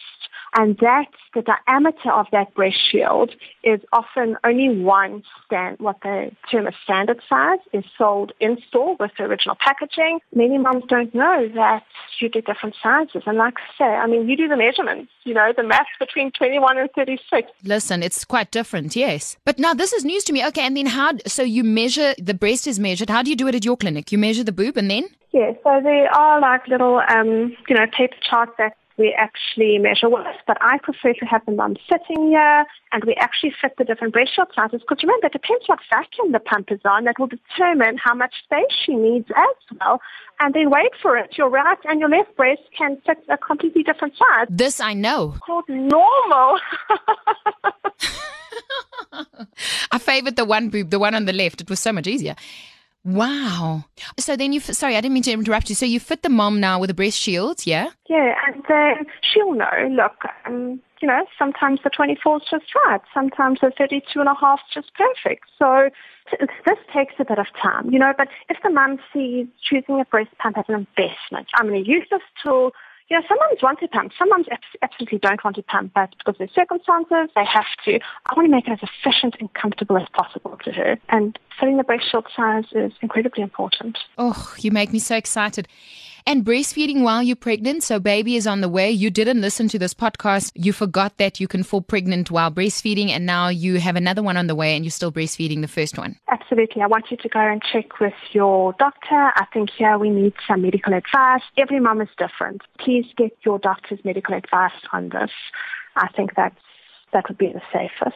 And 0.55 0.77
that's 0.79 1.11
the 1.33 1.41
diameter 1.41 2.11
of 2.11 2.27
that 2.31 2.53
breast 2.53 2.77
shield 2.91 3.31
is 3.63 3.79
often 3.91 4.37
only 4.43 4.69
one 4.69 5.23
stand, 5.45 5.79
what 5.79 6.01
the 6.01 6.31
term 6.51 6.67
is 6.67 6.75
standard 6.83 7.21
size, 7.27 7.59
is 7.73 7.83
sold 7.97 8.33
in 8.39 8.57
store 8.67 8.95
with 8.99 9.11
the 9.17 9.23
original 9.23 9.57
packaging. 9.59 10.19
Many 10.33 10.57
moms 10.57 10.83
don't 10.87 11.13
know 11.15 11.49
that 11.55 11.83
you 12.19 12.29
get 12.29 12.45
different 12.45 12.75
sizes. 12.81 13.23
And 13.25 13.37
like 13.37 13.55
I 13.57 13.77
say, 13.77 13.85
I 13.85 14.05
mean, 14.05 14.29
you 14.29 14.37
do 14.37 14.47
the 14.47 14.57
measurements, 14.57 15.11
you 15.23 15.33
know, 15.33 15.53
the 15.55 15.63
math 15.63 15.87
between 15.99 16.31
21 16.31 16.77
and 16.77 16.89
36. 16.95 17.51
Listen, 17.63 18.03
it's 18.03 18.23
quite 18.23 18.51
different, 18.51 18.95
yes. 18.95 19.37
But 19.45 19.57
now 19.57 19.73
this 19.73 19.91
is 19.91 20.05
news 20.05 20.23
to 20.25 20.33
me. 20.33 20.45
Okay, 20.47 20.65
and 20.65 20.77
then 20.77 20.85
how, 20.85 21.13
so 21.25 21.41
you 21.41 21.63
measure, 21.63 22.13
the 22.19 22.33
breast 22.33 22.67
is 22.67 22.79
measured. 22.79 23.09
How 23.09 23.23
do 23.23 23.29
you 23.29 23.35
do 23.35 23.47
it 23.47 23.55
at 23.55 23.65
your 23.65 23.77
clinic? 23.77 24.11
You 24.11 24.17
measure 24.19 24.43
the 24.43 24.51
boob 24.51 24.77
and 24.77 24.89
then? 24.89 25.09
Yeah, 25.31 25.53
so 25.63 25.81
there 25.81 26.13
are 26.15 26.39
like 26.39 26.67
little, 26.67 27.01
um, 27.09 27.55
you 27.67 27.75
know, 27.75 27.87
paper 27.87 28.15
charts 28.21 28.51
that 28.59 28.77
we 28.97 29.15
actually 29.17 29.77
measure 29.77 30.09
with, 30.09 30.25
but 30.45 30.57
I 30.61 30.77
prefer 30.77 31.13
to 31.13 31.25
have 31.25 31.45
the 31.45 31.51
mum 31.51 31.75
sitting 31.89 32.27
here 32.29 32.65
and 32.91 33.03
we 33.05 33.15
actually 33.15 33.53
fit 33.59 33.73
the 33.77 33.83
different 33.83 34.13
breast 34.13 34.35
shield 34.35 34.49
sizes 34.55 34.81
because 34.81 35.01
remember, 35.03 35.27
it 35.27 35.33
depends 35.33 35.67
what 35.67 35.79
vacuum 35.89 36.31
the 36.31 36.39
pump 36.39 36.71
is 36.71 36.79
on 36.85 37.05
that 37.05 37.17
will 37.19 37.27
determine 37.27 37.97
how 37.97 38.13
much 38.13 38.33
space 38.43 38.71
she 38.85 38.93
needs 38.93 39.27
as 39.35 39.77
well. 39.79 39.99
And 40.39 40.53
then 40.53 40.69
wait 40.69 40.91
for 41.01 41.17
it. 41.17 41.37
Your 41.37 41.49
right 41.49 41.77
and 41.85 41.99
your 41.99 42.09
left 42.09 42.35
breast 42.35 42.61
can 42.77 43.01
fit 43.05 43.23
a 43.29 43.37
completely 43.37 43.83
different 43.83 44.13
size. 44.15 44.47
This 44.49 44.79
I 44.79 44.93
know. 44.93 45.35
Called 45.45 45.67
normal. 45.67 46.59
I 49.91 49.97
favored 49.99 50.35
the 50.35 50.45
one 50.45 50.69
boob, 50.69 50.89
the 50.89 50.99
one 50.99 51.15
on 51.15 51.25
the 51.25 51.33
left. 51.33 51.61
It 51.61 51.69
was 51.69 51.79
so 51.79 51.91
much 51.91 52.07
easier. 52.07 52.35
Wow. 53.05 53.85
So 54.17 54.35
then 54.35 54.53
you, 54.53 54.59
sorry, 54.61 54.95
I 54.95 55.01
didn't 55.01 55.13
mean 55.13 55.23
to 55.23 55.31
interrupt 55.31 55.69
you. 55.69 55.75
So 55.75 55.85
you 55.85 55.99
fit 55.99 56.23
the 56.23 56.29
mom 56.29 56.59
now 56.59 56.79
with 56.79 56.89
a 56.89 56.93
breast 56.93 57.17
shield, 57.17 57.65
yeah? 57.65 57.89
Yeah, 58.09 58.35
and 58.47 58.63
uh, 58.69 59.03
she'll 59.21 59.53
know, 59.53 59.89
look, 59.91 60.23
um, 60.45 60.81
you 61.01 61.07
know, 61.07 61.25
sometimes 61.37 61.81
the 61.83 61.89
24 61.89 62.37
is 62.37 62.43
just 62.49 62.65
right. 62.85 63.01
Sometimes 63.13 63.59
the 63.61 63.71
32 63.77 64.19
and 64.19 64.29
a 64.29 64.35
half 64.39 64.59
is 64.69 64.73
just 64.83 64.91
perfect. 64.95 65.43
So 65.59 65.89
this 66.65 66.77
takes 66.93 67.15
a 67.19 67.25
bit 67.25 67.39
of 67.39 67.47
time, 67.61 67.91
you 67.91 67.99
know, 67.99 68.13
but 68.17 68.29
if 68.49 68.57
the 68.63 68.69
mum 68.69 68.99
sees 69.13 69.47
choosing 69.61 69.99
a 69.99 70.05
breast 70.05 70.31
pump 70.37 70.57
as 70.57 70.65
an 70.69 70.75
investment, 70.75 71.47
I'm 71.55 71.67
going 71.67 71.83
to 71.83 71.89
use 71.89 72.07
this 72.09 72.21
tool 72.41 72.71
you 73.09 73.17
know, 73.17 73.25
some 73.27 73.37
want 73.61 73.79
to 73.79 73.87
pump. 73.87 74.11
Some 74.17 74.29
absolutely 74.81 75.19
don't 75.19 75.43
want 75.43 75.55
to 75.57 75.63
pump, 75.63 75.91
but 75.93 76.09
because 76.17 76.35
of 76.35 76.39
their 76.39 76.47
circumstances, 76.53 77.29
they 77.35 77.45
have 77.45 77.65
to. 77.85 77.99
I 78.25 78.33
want 78.35 78.47
to 78.47 78.51
make 78.51 78.67
it 78.67 78.71
as 78.71 78.79
efficient 78.81 79.35
and 79.39 79.53
comfortable 79.53 79.97
as 79.97 80.07
possible 80.13 80.57
to 80.63 80.71
her. 80.71 80.97
And 81.09 81.37
setting 81.59 81.77
the 81.77 81.83
breast 81.83 82.09
shield 82.09 82.27
size 82.35 82.65
is 82.71 82.91
incredibly 83.01 83.43
important. 83.43 83.97
Oh, 84.17 84.53
you 84.59 84.71
make 84.71 84.91
me 84.91 84.99
so 84.99 85.15
excited. 85.15 85.67
And 86.25 86.45
breastfeeding 86.45 87.01
while 87.01 87.21
you're 87.21 87.35
pregnant, 87.35 87.83
so 87.83 87.99
baby 87.99 88.35
is 88.35 88.47
on 88.47 88.61
the 88.61 88.69
way. 88.69 88.89
You 88.89 89.09
didn't 89.09 89.41
listen 89.41 89.67
to 89.69 89.77
this 89.77 89.93
podcast. 89.93 90.51
You 90.55 90.71
forgot 90.71 91.17
that 91.17 91.39
you 91.39 91.47
can 91.47 91.63
fall 91.63 91.81
pregnant 91.81 92.31
while 92.31 92.49
breastfeeding, 92.49 93.09
and 93.09 93.25
now 93.25 93.49
you 93.49 93.79
have 93.79 93.95
another 93.95 94.23
one 94.23 94.37
on 94.37 94.47
the 94.47 94.55
way 94.55 94.75
and 94.75 94.85
you're 94.85 94.91
still 94.91 95.11
breastfeeding 95.11 95.61
the 95.61 95.67
first 95.67 95.97
one. 95.97 96.17
Absolutely. 96.31 96.81
I 96.81 96.87
want 96.87 97.11
you 97.11 97.17
to 97.17 97.29
go 97.29 97.39
and 97.39 97.61
check 97.61 97.99
with 97.99 98.13
your 98.31 98.73
doctor. 98.79 99.31
I 99.35 99.45
think 99.51 99.69
here 99.69 99.97
we 99.97 100.09
need 100.09 100.33
some 100.47 100.61
medical 100.61 100.93
advice. 100.93 101.41
Every 101.57 101.79
mom 101.79 102.01
is 102.01 102.09
different. 102.17 102.61
Please 102.79 103.05
get 103.17 103.35
your 103.45 103.59
doctor's 103.59 103.99
medical 104.05 104.33
advice 104.33 104.71
on 104.91 105.09
this. 105.09 105.31
I 105.95 106.07
think 106.15 106.35
that's, 106.35 106.55
that 107.11 107.27
would 107.27 107.37
be 107.37 107.47
the 107.47 107.61
safest. 107.71 108.15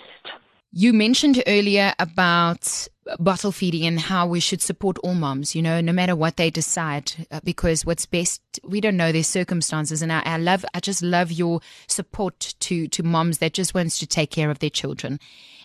You 0.72 0.94
mentioned 0.94 1.42
earlier 1.48 1.94
about 1.98 2.88
bottle 3.20 3.52
feeding 3.52 3.86
and 3.86 4.00
how 4.00 4.28
we 4.28 4.40
should 4.40 4.62
support 4.62 4.98
all 5.00 5.14
moms, 5.14 5.56
you 5.56 5.62
know, 5.62 5.82
no 5.82 5.92
matter 5.92 6.16
what 6.16 6.38
they 6.38 6.50
decide, 6.50 7.12
uh, 7.32 7.40
because 7.44 7.86
what's 7.86 8.06
best, 8.06 8.42
we 8.64 8.82
don't 8.82 8.98
know 8.98 9.12
their 9.12 9.24
circumstances. 9.24 10.02
And 10.02 10.12
I, 10.12 10.22
I 10.26 10.38
love, 10.38 10.66
I 10.74 10.80
just 10.80 11.02
love 11.02 11.32
your 11.32 11.62
support 11.88 12.56
to, 12.60 12.88
to 12.88 13.04
moms 13.04 13.40
that 13.40 13.54
just 13.54 13.74
wants 13.74 14.00
to 14.00 14.08
take 14.08 14.32
care 14.32 14.50
of 14.50 14.60
their 14.60 14.70
children. 14.70 15.20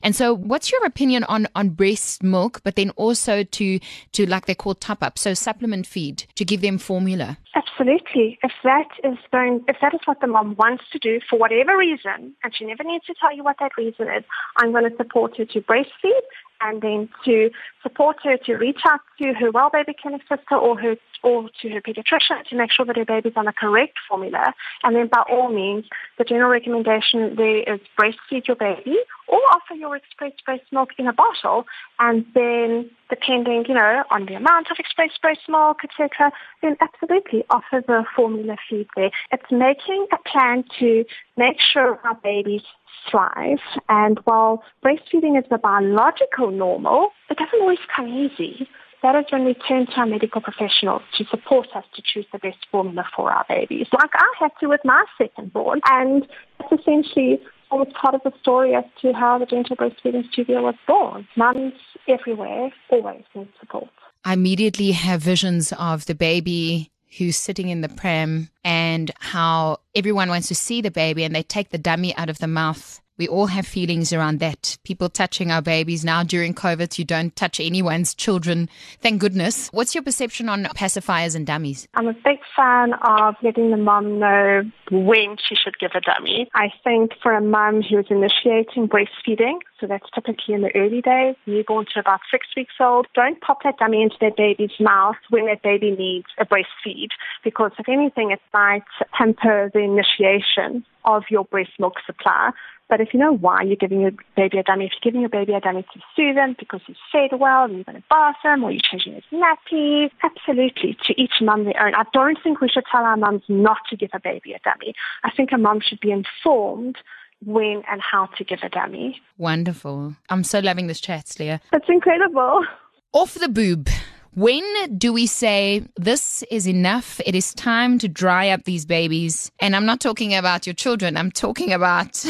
And 0.04 0.16
so 0.16 0.34
what's 0.34 0.72
your 0.72 0.84
opinion 0.84 1.22
on, 1.24 1.46
on 1.54 1.70
breast 1.70 2.24
milk, 2.24 2.60
but 2.64 2.74
then 2.74 2.90
also 2.90 3.44
to, 3.44 3.80
to 4.12 4.26
like 4.26 4.46
they 4.46 4.54
call 4.54 4.74
top 4.74 5.02
up, 5.02 5.16
so 5.16 5.32
supplement 5.32 5.86
feed 5.86 6.24
to 6.34 6.44
give 6.44 6.60
them 6.60 6.78
formula? 6.78 7.38
Absolutely. 7.54 8.38
If 8.42 8.52
that 8.64 8.88
is 9.04 9.18
going, 9.30 9.64
if 9.68 9.76
that 9.80 9.94
is 9.94 10.00
what 10.06 10.20
the 10.20 10.26
mom 10.26 10.56
wants 10.56 10.84
to 10.92 10.98
do 10.98 11.20
for 11.28 11.38
whatever 11.38 11.76
reason, 11.76 12.34
and 12.42 12.54
she 12.54 12.64
never 12.64 12.82
needs 12.82 13.04
to 13.06 13.14
tell 13.20 13.34
you 13.34 13.44
what 13.44 13.56
that 13.60 13.76
reason 13.76 14.08
is, 14.08 14.24
I'm 14.56 14.72
going 14.72 14.90
to 14.90 14.96
support 14.96 15.36
her 15.36 15.44
to 15.44 15.60
breastfeed 15.60 16.20
and 16.62 16.82
then 16.82 17.08
to 17.24 17.50
support 17.82 18.16
her 18.22 18.36
to 18.36 18.54
reach 18.54 18.80
out 18.86 19.00
to 19.20 19.32
her 19.34 19.50
well 19.50 19.70
baby 19.70 19.94
clinic 20.00 20.22
sister 20.28 20.56
or 20.56 20.78
her 20.78 20.96
or 21.22 21.48
to 21.60 21.68
her 21.68 21.80
pediatrician 21.80 22.44
to 22.48 22.56
make 22.56 22.72
sure 22.72 22.84
that 22.84 22.96
her 22.96 23.04
baby's 23.04 23.34
on 23.36 23.44
the 23.44 23.52
correct 23.52 23.94
formula. 24.08 24.52
And 24.82 24.96
then 24.96 25.08
by 25.08 25.22
all 25.30 25.52
means, 25.52 25.84
the 26.18 26.24
general 26.24 26.50
recommendation 26.50 27.36
there 27.36 27.62
is 27.74 27.80
breastfeed 27.98 28.48
your 28.48 28.56
baby 28.56 28.96
or 29.28 29.38
offer 29.52 29.74
your 29.74 29.96
express 29.96 30.32
breast 30.44 30.64
milk 30.72 30.90
in 30.98 31.06
a 31.06 31.12
bottle 31.12 31.64
and 31.98 32.24
then 32.34 32.90
depending, 33.08 33.64
you 33.68 33.74
know, 33.74 34.04
on 34.10 34.26
the 34.26 34.34
amount 34.34 34.70
of 34.70 34.76
express 34.78 35.10
breast 35.20 35.42
milk, 35.48 35.78
etc., 35.84 36.32
then 36.62 36.76
absolutely 36.80 37.44
offer 37.50 37.82
the 37.86 38.04
formula 38.14 38.56
feed 38.68 38.88
there. 38.96 39.10
It's 39.30 39.50
making 39.50 40.06
a 40.12 40.28
plan 40.28 40.64
to 40.80 41.04
make 41.36 41.56
sure 41.60 41.98
our 42.04 42.14
babies 42.22 42.62
thrive. 43.10 43.58
And 43.88 44.18
while 44.24 44.62
breastfeeding 44.84 45.38
is 45.38 45.44
the 45.50 45.58
biological 45.58 46.50
normal, 46.50 47.10
it 47.30 47.36
doesn't 47.36 47.60
always 47.60 47.78
come 47.94 48.08
easy. 48.08 48.68
That 49.02 49.16
is 49.16 49.24
when 49.30 49.44
we 49.44 49.54
turn 49.54 49.86
to 49.86 49.92
our 49.96 50.06
medical 50.06 50.40
professionals 50.40 51.02
to 51.18 51.24
support 51.24 51.66
us 51.74 51.84
to 51.96 52.02
choose 52.02 52.26
the 52.32 52.38
best 52.38 52.58
formula 52.70 53.04
for 53.16 53.32
our 53.32 53.44
babies, 53.48 53.88
like 53.92 54.10
I 54.14 54.32
had 54.38 54.52
to 54.60 54.68
with 54.68 54.80
my 54.84 55.04
second 55.18 55.52
born. 55.52 55.80
And 55.90 56.26
that's 56.60 56.80
essentially 56.80 57.40
almost 57.72 57.94
part 57.94 58.14
of 58.14 58.22
the 58.22 58.32
story 58.40 58.74
as 58.74 58.84
to 59.00 59.12
how 59.12 59.38
the 59.38 59.46
Gentle 59.46 59.76
Breastfeeding 59.76 60.30
Studio 60.30 60.62
was 60.62 60.74
born. 60.86 61.26
Mums 61.36 61.72
everywhere 62.06 62.70
always 62.90 63.24
need 63.34 63.48
support. 63.58 63.88
I 64.24 64.34
immediately 64.34 64.92
have 64.92 65.22
visions 65.22 65.72
of 65.72 66.06
the 66.06 66.14
baby 66.14 66.92
who's 67.18 67.36
sitting 67.36 67.68
in 67.68 67.80
the 67.80 67.88
pram 67.88 68.48
and 68.64 69.10
how 69.18 69.78
everyone 69.94 70.28
wants 70.28 70.48
to 70.48 70.54
see 70.54 70.80
the 70.80 70.90
baby 70.90 71.24
and 71.24 71.34
they 71.34 71.42
take 71.42 71.70
the 71.70 71.78
dummy 71.78 72.16
out 72.16 72.30
of 72.30 72.38
the 72.38 72.46
mouth. 72.46 73.00
We 73.22 73.28
all 73.28 73.46
have 73.46 73.68
feelings 73.68 74.12
around 74.12 74.40
that. 74.40 74.78
People 74.82 75.08
touching 75.08 75.52
our 75.52 75.62
babies 75.62 76.04
now 76.04 76.24
during 76.24 76.54
COVID, 76.54 76.98
you 76.98 77.04
don't 77.04 77.36
touch 77.36 77.60
anyone's 77.60 78.16
children. 78.16 78.68
Thank 79.00 79.20
goodness. 79.20 79.68
What's 79.68 79.94
your 79.94 80.02
perception 80.02 80.48
on 80.48 80.64
pacifiers 80.74 81.36
and 81.36 81.46
dummies? 81.46 81.86
I'm 81.94 82.08
a 82.08 82.14
big 82.14 82.40
fan 82.56 82.94
of 82.94 83.36
letting 83.40 83.70
the 83.70 83.76
mom 83.76 84.18
know 84.18 84.62
when 84.90 85.36
she 85.38 85.54
should 85.54 85.78
give 85.78 85.92
a 85.94 86.00
dummy. 86.00 86.50
I 86.52 86.72
think 86.82 87.12
for 87.22 87.32
a 87.32 87.40
mom 87.40 87.82
who 87.82 88.00
is 88.00 88.06
initiating 88.10 88.88
breastfeeding, 88.88 89.58
so 89.78 89.86
that's 89.86 90.10
typically 90.12 90.54
in 90.54 90.62
the 90.62 90.74
early 90.74 91.00
days, 91.00 91.36
newborn 91.46 91.86
to 91.94 92.00
about 92.00 92.22
six 92.28 92.48
weeks 92.56 92.74
old. 92.80 93.06
Don't 93.14 93.40
pop 93.40 93.62
that 93.62 93.78
dummy 93.78 94.02
into 94.02 94.16
their 94.20 94.32
baby's 94.36 94.80
mouth 94.80 95.14
when 95.30 95.46
that 95.46 95.62
baby 95.62 95.92
needs 95.92 96.26
a 96.40 96.44
breastfeed, 96.44 97.10
because 97.44 97.70
if 97.78 97.88
anything, 97.88 98.32
it 98.32 98.40
might 98.52 98.82
hamper 99.12 99.70
the 99.72 99.78
initiation 99.78 100.84
of 101.04 101.24
your 101.30 101.44
breast 101.44 101.72
milk 101.78 101.94
supply. 102.06 102.50
But 102.88 103.00
if 103.00 103.14
you 103.14 103.20
know 103.20 103.32
why 103.32 103.62
you're 103.62 103.76
giving 103.76 104.02
your 104.02 104.10
baby 104.36 104.58
a 104.58 104.62
dummy, 104.62 104.84
if 104.84 104.92
you're 104.92 105.10
giving 105.10 105.22
your 105.22 105.30
baby 105.30 105.54
a 105.54 105.60
dummy 105.60 105.82
to 105.82 106.00
soothe 106.14 106.36
him 106.36 106.56
because 106.58 106.82
he's 106.86 106.96
fed 107.10 107.38
well 107.40 107.64
and 107.64 107.74
you're 107.74 107.84
going 107.84 107.96
to 107.96 108.04
bath 108.10 108.36
him 108.44 108.62
or 108.62 108.70
you're 108.70 108.82
changing 108.82 109.14
his 109.14 109.24
nappy, 109.32 110.10
absolutely, 110.22 110.98
to 111.04 111.18
each 111.18 111.40
mum 111.40 111.64
their 111.64 111.82
own. 111.82 111.94
I 111.94 112.04
don't 112.12 112.38
think 112.42 112.60
we 112.60 112.68
should 112.68 112.84
tell 112.90 113.02
our 113.02 113.16
mums 113.16 113.44
not 113.48 113.78
to 113.88 113.96
give 113.96 114.10
a 114.12 114.20
baby 114.20 114.52
a 114.52 114.58
dummy. 114.58 114.94
I 115.24 115.30
think 115.30 115.52
a 115.52 115.58
mum 115.58 115.80
should 115.80 116.00
be 116.00 116.10
informed 116.10 116.96
when 117.44 117.82
and 117.90 118.02
how 118.02 118.26
to 118.36 118.44
give 118.44 118.58
a 118.62 118.68
dummy. 118.68 119.20
Wonderful. 119.38 120.16
I'm 120.28 120.44
so 120.44 120.58
loving 120.58 120.86
this 120.86 121.00
chat, 121.00 121.34
Leah. 121.38 121.62
That's 121.70 121.88
incredible. 121.88 122.66
Off 123.14 123.34
the 123.34 123.48
boob. 123.48 123.88
When 124.34 124.96
do 124.96 125.12
we 125.12 125.26
say 125.26 125.82
this 125.96 126.42
is 126.50 126.66
enough? 126.66 127.20
It 127.26 127.34
is 127.34 127.52
time 127.52 127.98
to 127.98 128.08
dry 128.08 128.48
up 128.48 128.64
these 128.64 128.86
babies. 128.86 129.50
And 129.60 129.76
I'm 129.76 129.84
not 129.84 130.00
talking 130.00 130.34
about 130.34 130.66
your 130.66 130.72
children, 130.72 131.18
I'm 131.18 131.30
talking 131.30 131.70
about 131.70 132.24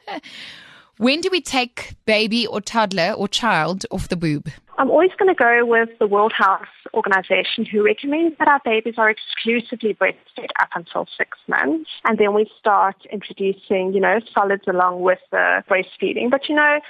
when 0.98 1.20
do 1.20 1.28
we 1.32 1.40
take 1.40 1.96
baby 2.04 2.46
or 2.46 2.60
toddler 2.60 3.12
or 3.12 3.26
child 3.26 3.86
off 3.90 4.06
the 4.06 4.16
boob? 4.16 4.48
I'm 4.78 4.90
always 4.90 5.10
going 5.18 5.34
to 5.34 5.38
go 5.38 5.64
with 5.64 5.88
the 5.98 6.06
World 6.06 6.32
Health 6.36 6.68
Organization 6.92 7.64
who 7.64 7.82
recommends 7.82 8.36
that 8.38 8.48
our 8.48 8.60
babies 8.62 8.94
are 8.98 9.08
exclusively 9.08 9.94
breastfed 9.94 10.50
up 10.60 10.68
until 10.74 11.06
six 11.16 11.38
months. 11.48 11.90
And 12.04 12.18
then 12.18 12.34
we 12.34 12.50
start 12.58 12.96
introducing, 13.10 13.94
you 13.94 14.00
know, 14.00 14.20
solids 14.34 14.64
along 14.68 15.00
with 15.00 15.18
the 15.30 15.64
breastfeeding. 15.70 16.30
But, 16.30 16.48
you 16.50 16.56
know, 16.56 16.80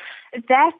that 0.48 0.78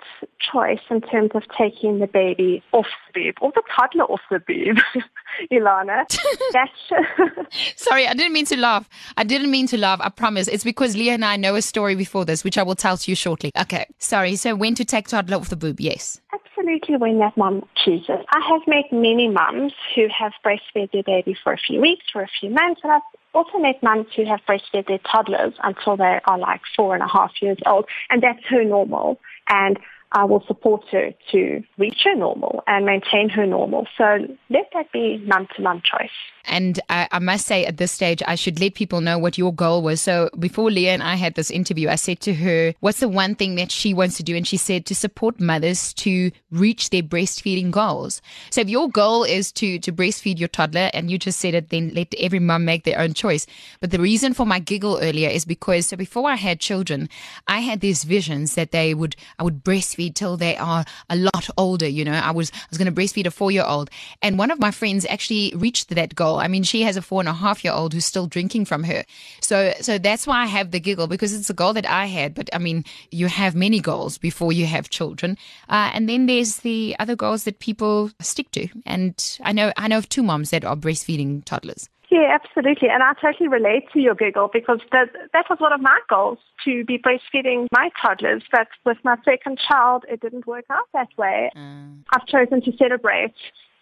choice 0.53 0.81
in 0.91 1.01
terms 1.01 1.31
of 1.35 1.45
taking 1.57 2.01
the 2.01 2.09
baby 2.09 2.63
off 2.73 2.87
the 3.15 3.21
boob 3.21 3.37
or 3.41 3.53
the 3.55 3.63
toddler 3.75 4.05
off 4.05 4.21
the 4.29 4.41
boob, 4.41 4.79
Ilana, 5.53 6.05
that's... 6.53 7.53
Sorry, 7.77 8.09
I 8.09 8.15
didn't 8.15 8.33
mean 8.33 8.47
to 8.47 8.57
laugh. 8.57 8.89
I 9.17 9.23
didn't 9.23 9.53
mean 9.53 9.69
to 9.69 9.79
laugh. 9.79 10.01
I 10.03 10.09
promise. 10.09 10.49
It's 10.49 10.65
because 10.65 10.97
Leah 10.97 11.15
and 11.15 11.25
I 11.25 11.37
know 11.37 11.55
a 11.55 11.63
story 11.63 11.95
before 11.95 12.25
this, 12.25 12.43
which 12.43 12.59
I 12.59 12.65
will 12.65 12.75
tell 12.75 12.97
to 12.97 13.11
you 13.11 13.15
shortly. 13.15 13.53
Okay. 13.57 13.87
Sorry. 13.99 14.35
So 14.35 14.57
when 14.57 14.75
to 14.75 14.85
take 14.85 15.07
toddler 15.07 15.37
off 15.37 15.51
the 15.51 15.57
boob? 15.57 15.81
Yes 15.81 16.21
absolutely 16.67 16.97
when 16.97 17.19
that 17.19 17.37
mom 17.37 17.65
chooses. 17.77 18.25
I 18.31 18.41
have 18.49 18.63
met 18.67 18.85
many 18.93 19.29
mums 19.29 19.73
who 19.95 20.07
have 20.09 20.33
breastfed 20.45 20.93
their 20.93 21.03
baby 21.03 21.37
for 21.43 21.53
a 21.53 21.59
few 21.59 21.81
weeks, 21.81 22.05
for 22.13 22.23
a 22.23 22.29
few 22.41 22.51
months, 22.51 22.81
and 22.83 22.93
I've 22.93 23.03
also 23.35 23.59
met 23.59 23.83
mums 23.83 24.07
who 24.17 24.25
have 24.25 24.41
breastfed 24.49 24.89
their 24.89 24.99
toddlers 25.11 25.55
until 25.63 25.97
they 25.97 26.19
are 26.25 26.39
like 26.39 26.63
four 26.75 26.95
and 26.95 27.03
a 27.03 27.09
half 27.09 27.31
years 27.41 27.59
old, 27.67 27.87
and 28.11 28.23
that's 28.23 28.45
her 28.49 28.65
normal. 28.65 29.21
And 29.49 29.79
I 30.13 30.25
will 30.25 30.43
support 30.47 30.85
her 30.93 31.11
to 31.33 31.63
reach 31.79 32.03
her 32.05 32.15
normal 32.15 32.63
and 32.67 32.87
maintain 32.87 33.29
her 33.31 33.47
normal. 33.47 33.87
So 33.99 34.19
let 34.51 34.71
that 34.73 34.93
be 34.93 35.23
mum 35.27 35.49
to 35.57 35.63
mum 35.63 35.83
choice. 35.85 36.11
And 36.49 36.79
I, 36.89 37.09
I, 37.11 37.19
must 37.19 37.47
say, 37.47 37.65
at 37.65 37.77
this 37.77 37.91
stage, 37.91 38.23
I 38.25 38.37
should 38.37 38.61
let 38.61 38.75
people 38.75 39.01
know 39.01 39.19
what 39.19 39.37
your 39.37 39.53
goal 39.53 39.83
was. 39.83 40.01
So 40.01 40.31
before 40.39 40.71
Leah 40.71 40.93
and 40.93 41.03
I 41.03 41.17
had 41.17 41.35
this 41.35 41.51
interview, 41.51 41.89
I 41.89 41.97
said 41.97 42.21
to 42.21 42.35
her, 42.35 42.73
What's 42.79 43.01
the 43.01 43.09
one 43.09 43.35
thing 43.35 43.57
that 43.57 43.73
she 43.73 43.93
wants 43.93 44.17
to 44.19 44.23
do? 44.23 44.37
And 44.37 44.47
she 44.47 44.57
said 44.57 44.87
to 44.87 44.95
support 44.95 45.41
mothers 45.41 45.93
to 45.95 46.31
reach 46.53 46.91
their 46.91 47.03
breastfeeding 47.03 47.73
goals. 47.73 48.23
So 48.51 48.61
if 48.61 48.69
your 48.69 48.89
goal 48.89 49.25
is 49.25 49.51
to, 49.53 49.81
to 49.81 49.93
breastfeed 49.93 50.39
your 50.39 50.49
toddler, 50.49 50.91
and 50.95 51.11
you 51.11 51.19
just 51.19 51.41
said 51.41 51.55
it, 51.55 51.71
then 51.71 51.91
let 51.95 52.15
every 52.17 52.39
mum 52.39 52.65
make 52.65 52.85
their 52.85 53.01
own 53.01 53.13
choice. 53.13 53.47
But 53.81 53.91
the 53.91 53.99
reason 53.99 54.33
for 54.33 54.47
my 54.47 54.61
giggle 54.61 55.01
earlier 55.03 55.29
is 55.29 55.45
because 55.45 55.89
so 55.89 55.97
before 55.97 56.31
I 56.31 56.37
had 56.37 56.61
children, 56.61 57.09
I 57.49 57.59
had 57.59 57.81
these 57.81 58.05
visions 58.05 58.55
that 58.55 58.71
they 58.71 58.95
would, 58.95 59.17
I 59.41 59.43
would 59.43 59.65
breastfeed 59.65 59.96
till 60.15 60.37
they 60.37 60.57
are 60.57 60.85
a 61.11 61.17
lot 61.17 61.49
older. 61.57 61.89
You 61.89 62.05
know, 62.05 62.13
I 62.13 62.31
was, 62.31 62.51
I 62.55 62.67
was 62.71 62.79
going 62.79 62.93
to 62.93 63.01
breastfeed 63.01 63.27
a 63.27 63.31
four 63.31 63.51
year 63.51 63.65
old. 63.65 63.91
And 64.23 64.39
one 64.39 64.51
of 64.51 64.59
my 64.59 64.71
friends 64.71 65.07
actually 65.09 65.53
reached 65.57 65.89
that 65.91 66.15
goal. 66.15 66.39
I 66.39 66.49
mean, 66.49 66.63
she 66.63 66.83
has 66.83 66.97
a 66.97 67.03
four 67.03 67.21
and 67.21 67.29
a 67.29 67.33
half 67.33 67.65
year 67.65 67.73
old 67.73 67.93
who's 67.93 68.05
still 68.05 68.27
drinking 68.27 68.65
from 68.65 68.85
her. 68.85 69.05
So, 69.41 69.73
so 69.81 69.99
that's 69.99 70.27
why 70.27 70.43
I 70.43 70.47
have 70.47 70.71
the 70.71 70.81
giggle 70.81 71.07
because 71.07 71.35
it's 71.35 71.51
a 71.51 71.55
goal 71.55 71.73
that 71.75 71.89
I 71.89 72.07
had. 72.07 72.35
But 72.35 72.51
I 72.53 72.59
mean, 72.59 72.85
you 73.11 73.27
have 73.27 73.55
many 73.55 73.81
goals 73.81 74.19
before 74.19 74.53
you 74.53 74.67
have 74.67 74.91
children. 74.91 75.37
Uh, 75.69 75.91
and 75.93 76.09
then 76.09 76.27
there's 76.27 76.59
the 76.59 76.97
other 76.99 77.17
goals 77.17 77.45
that 77.45 77.59
people 77.59 78.11
stick 78.21 78.51
to. 78.53 78.69
And 78.85 79.39
I 79.43 79.53
know, 79.53 79.73
I 79.77 79.89
know 79.89 79.99
of 79.99 80.09
two 80.09 80.23
moms 80.23 80.51
that 80.51 80.65
are 80.65 80.77
breastfeeding 80.77 81.45
toddlers. 81.45 81.89
Yeah, 82.09 82.39
absolutely. 82.41 82.89
And 82.89 83.03
I 83.03 83.15
totally 83.21 83.49
relate 83.49 83.85
to 83.93 84.01
your 84.01 84.15
giggle 84.15 84.49
because 84.53 84.81
that, 84.93 85.09
that 85.33 85.47
was 85.51 85.59
one 85.59 85.73
of 85.73 85.81
my 85.81 85.99
goals 86.09 86.39
to 86.65 86.85
be 86.85 86.99
breastfeeding 86.99 87.67
my 87.73 87.91
toddlers. 88.01 88.43
But 88.53 88.69
with 88.85 88.99
my 89.03 89.17
second 89.25 89.59
child, 89.59 90.05
it 90.09 90.21
didn't 90.21 90.47
work 90.47 90.67
out 90.71 90.87
that 90.93 91.09
way. 91.17 91.51
Mm. 91.57 92.05
I've 92.13 92.27
chosen 92.27 92.63
to 92.63 92.73
celebrate 92.77 93.35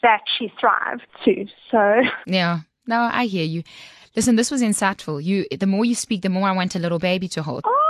that 0.03 0.23
she 0.39 0.53
thrived 0.59 1.07
too. 1.25 1.47
So 1.71 2.03
yeah, 2.27 2.61
no, 2.87 3.09
I 3.13 3.27
hear 3.27 3.45
you. 3.45 3.63
Listen, 4.17 4.37
this 4.37 4.51
was 4.51 4.63
insightful. 4.63 5.23
You, 5.23 5.45
the 5.59 5.67
more 5.67 5.85
you 5.85 5.95
speak, 5.95 6.23
the 6.23 6.29
more 6.29 6.49
I 6.49 6.53
want 6.53 6.77
a 6.77 6.79
little 6.79 7.01
baby 7.01 7.29
to 7.29 7.43
hold. 7.43 7.65
Oh. 7.67 7.84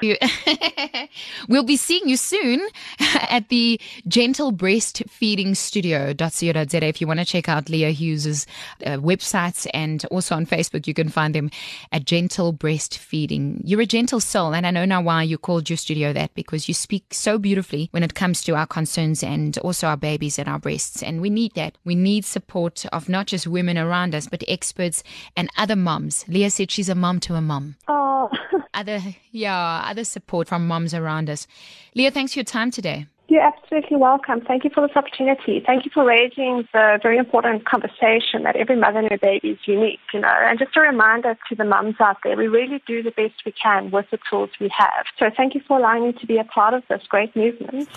we'll 1.48 1.64
be 1.64 1.76
seeing 1.76 2.08
you 2.08 2.16
soon 2.16 2.66
at 3.28 3.48
the 3.48 3.80
Gentle 4.08 4.52
Breastfeeding 4.52 5.56
Studio.co.za. 5.56 6.84
If 6.84 7.00
you 7.00 7.06
want 7.06 7.20
to 7.20 7.26
check 7.26 7.48
out 7.48 7.68
Leah 7.68 7.90
Hughes's 7.90 8.46
uh, 8.84 8.96
websites 8.96 9.66
and 9.74 10.04
also 10.06 10.34
on 10.34 10.46
Facebook, 10.46 10.86
you 10.86 10.94
can 10.94 11.08
find 11.08 11.34
them 11.34 11.50
at 11.92 12.04
Gentle 12.04 12.52
Breastfeeding. 12.52 13.60
You're 13.64 13.80
a 13.80 13.86
gentle 13.86 14.20
soul, 14.20 14.54
and 14.54 14.66
I 14.66 14.70
know 14.70 14.84
now 14.84 15.02
why 15.02 15.22
you 15.22 15.38
called 15.38 15.68
your 15.68 15.76
studio 15.76 16.12
that 16.12 16.34
because 16.34 16.68
you 16.68 16.74
speak 16.74 17.12
so 17.12 17.38
beautifully 17.38 17.88
when 17.90 18.02
it 18.02 18.14
comes 18.14 18.42
to 18.44 18.54
our 18.54 18.66
concerns 18.66 19.22
and 19.22 19.58
also 19.58 19.86
our 19.86 19.96
babies 19.96 20.38
and 20.38 20.48
our 20.48 20.58
breasts. 20.58 21.02
And 21.02 21.20
we 21.20 21.30
need 21.30 21.54
that. 21.54 21.76
We 21.84 21.94
need 21.94 22.24
support 22.24 22.86
of 22.86 23.08
not 23.08 23.26
just 23.26 23.46
women 23.46 23.78
around 23.78 24.14
us, 24.14 24.26
but 24.26 24.44
experts 24.48 25.02
and 25.36 25.48
other 25.56 25.76
moms. 25.76 26.24
Leah 26.28 26.50
said 26.50 26.70
she's 26.70 26.88
a 26.88 26.94
mom 26.94 27.20
to 27.20 27.34
a 27.34 27.40
mom. 27.40 27.76
Oh. 27.88 28.28
other, 28.74 29.00
yeah, 29.30 29.84
other 29.86 30.04
support 30.04 30.48
from 30.48 30.66
moms 30.66 30.94
around 30.94 31.28
us. 31.30 31.46
Leah, 31.94 32.10
thanks 32.10 32.32
for 32.32 32.38
your 32.38 32.44
time 32.44 32.70
today. 32.70 33.06
You're 33.28 33.42
absolutely 33.42 33.96
welcome. 33.96 34.40
Thank 34.40 34.64
you 34.64 34.70
for 34.74 34.84
this 34.84 34.96
opportunity. 34.96 35.62
Thank 35.64 35.84
you 35.84 35.92
for 35.94 36.04
raising 36.04 36.66
the 36.72 36.98
very 37.00 37.16
important 37.16 37.64
conversation 37.64 38.42
that 38.42 38.56
every 38.56 38.74
mother 38.74 38.98
and 38.98 39.08
her 39.08 39.18
baby 39.18 39.50
is 39.50 39.58
unique, 39.66 40.00
you 40.12 40.18
know. 40.18 40.34
And 40.42 40.58
just 40.58 40.76
a 40.76 40.80
reminder 40.80 41.38
to 41.48 41.54
the 41.54 41.62
mums 41.62 41.94
out 42.00 42.16
there, 42.24 42.36
we 42.36 42.48
really 42.48 42.82
do 42.88 43.04
the 43.04 43.12
best 43.12 43.34
we 43.46 43.52
can 43.52 43.92
with 43.92 44.06
the 44.10 44.18
tools 44.28 44.50
we 44.60 44.68
have. 44.76 45.06
So 45.16 45.30
thank 45.36 45.54
you 45.54 45.60
for 45.68 45.78
allowing 45.78 46.08
me 46.08 46.12
to 46.14 46.26
be 46.26 46.38
a 46.38 46.44
part 46.44 46.74
of 46.74 46.82
this 46.88 47.02
great 47.08 47.36
movement. 47.36 47.88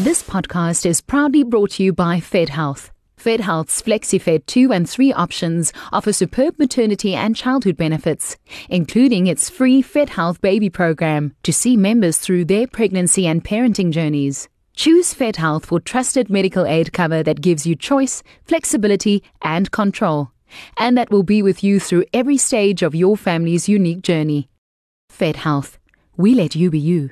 This 0.00 0.24
podcast 0.24 0.84
is 0.84 1.00
proudly 1.00 1.44
brought 1.44 1.70
to 1.72 1.84
you 1.84 1.92
by 1.92 2.18
Fed 2.18 2.48
Health. 2.48 2.90
Fed 3.28 3.40
Health's 3.40 3.82
FlexiFed 3.82 4.46
2 4.46 4.72
and 4.72 4.88
3 4.88 5.12
options 5.12 5.70
offer 5.92 6.14
superb 6.14 6.58
maternity 6.58 7.14
and 7.14 7.36
childhood 7.36 7.76
benefits, 7.76 8.38
including 8.70 9.26
its 9.26 9.50
free 9.50 9.82
Fed 9.82 10.08
Health 10.08 10.40
baby 10.40 10.70
program 10.70 11.34
to 11.42 11.52
see 11.52 11.76
members 11.76 12.16
through 12.16 12.46
their 12.46 12.66
pregnancy 12.66 13.26
and 13.26 13.44
parenting 13.44 13.90
journeys. 13.90 14.48
Choose 14.74 15.12
Fed 15.12 15.36
Health 15.36 15.66
for 15.66 15.78
trusted 15.78 16.30
medical 16.30 16.64
aid 16.64 16.94
cover 16.94 17.22
that 17.22 17.42
gives 17.42 17.66
you 17.66 17.76
choice, 17.76 18.22
flexibility, 18.44 19.22
and 19.42 19.70
control, 19.70 20.30
and 20.78 20.96
that 20.96 21.10
will 21.10 21.22
be 21.22 21.42
with 21.42 21.62
you 21.62 21.78
through 21.78 22.06
every 22.14 22.38
stage 22.38 22.82
of 22.82 22.94
your 22.94 23.14
family's 23.14 23.68
unique 23.68 24.00
journey. 24.00 24.48
Fed 25.10 25.36
Health. 25.36 25.78
We 26.16 26.34
let 26.34 26.56
you 26.56 26.70
be 26.70 26.78
you. 26.78 27.10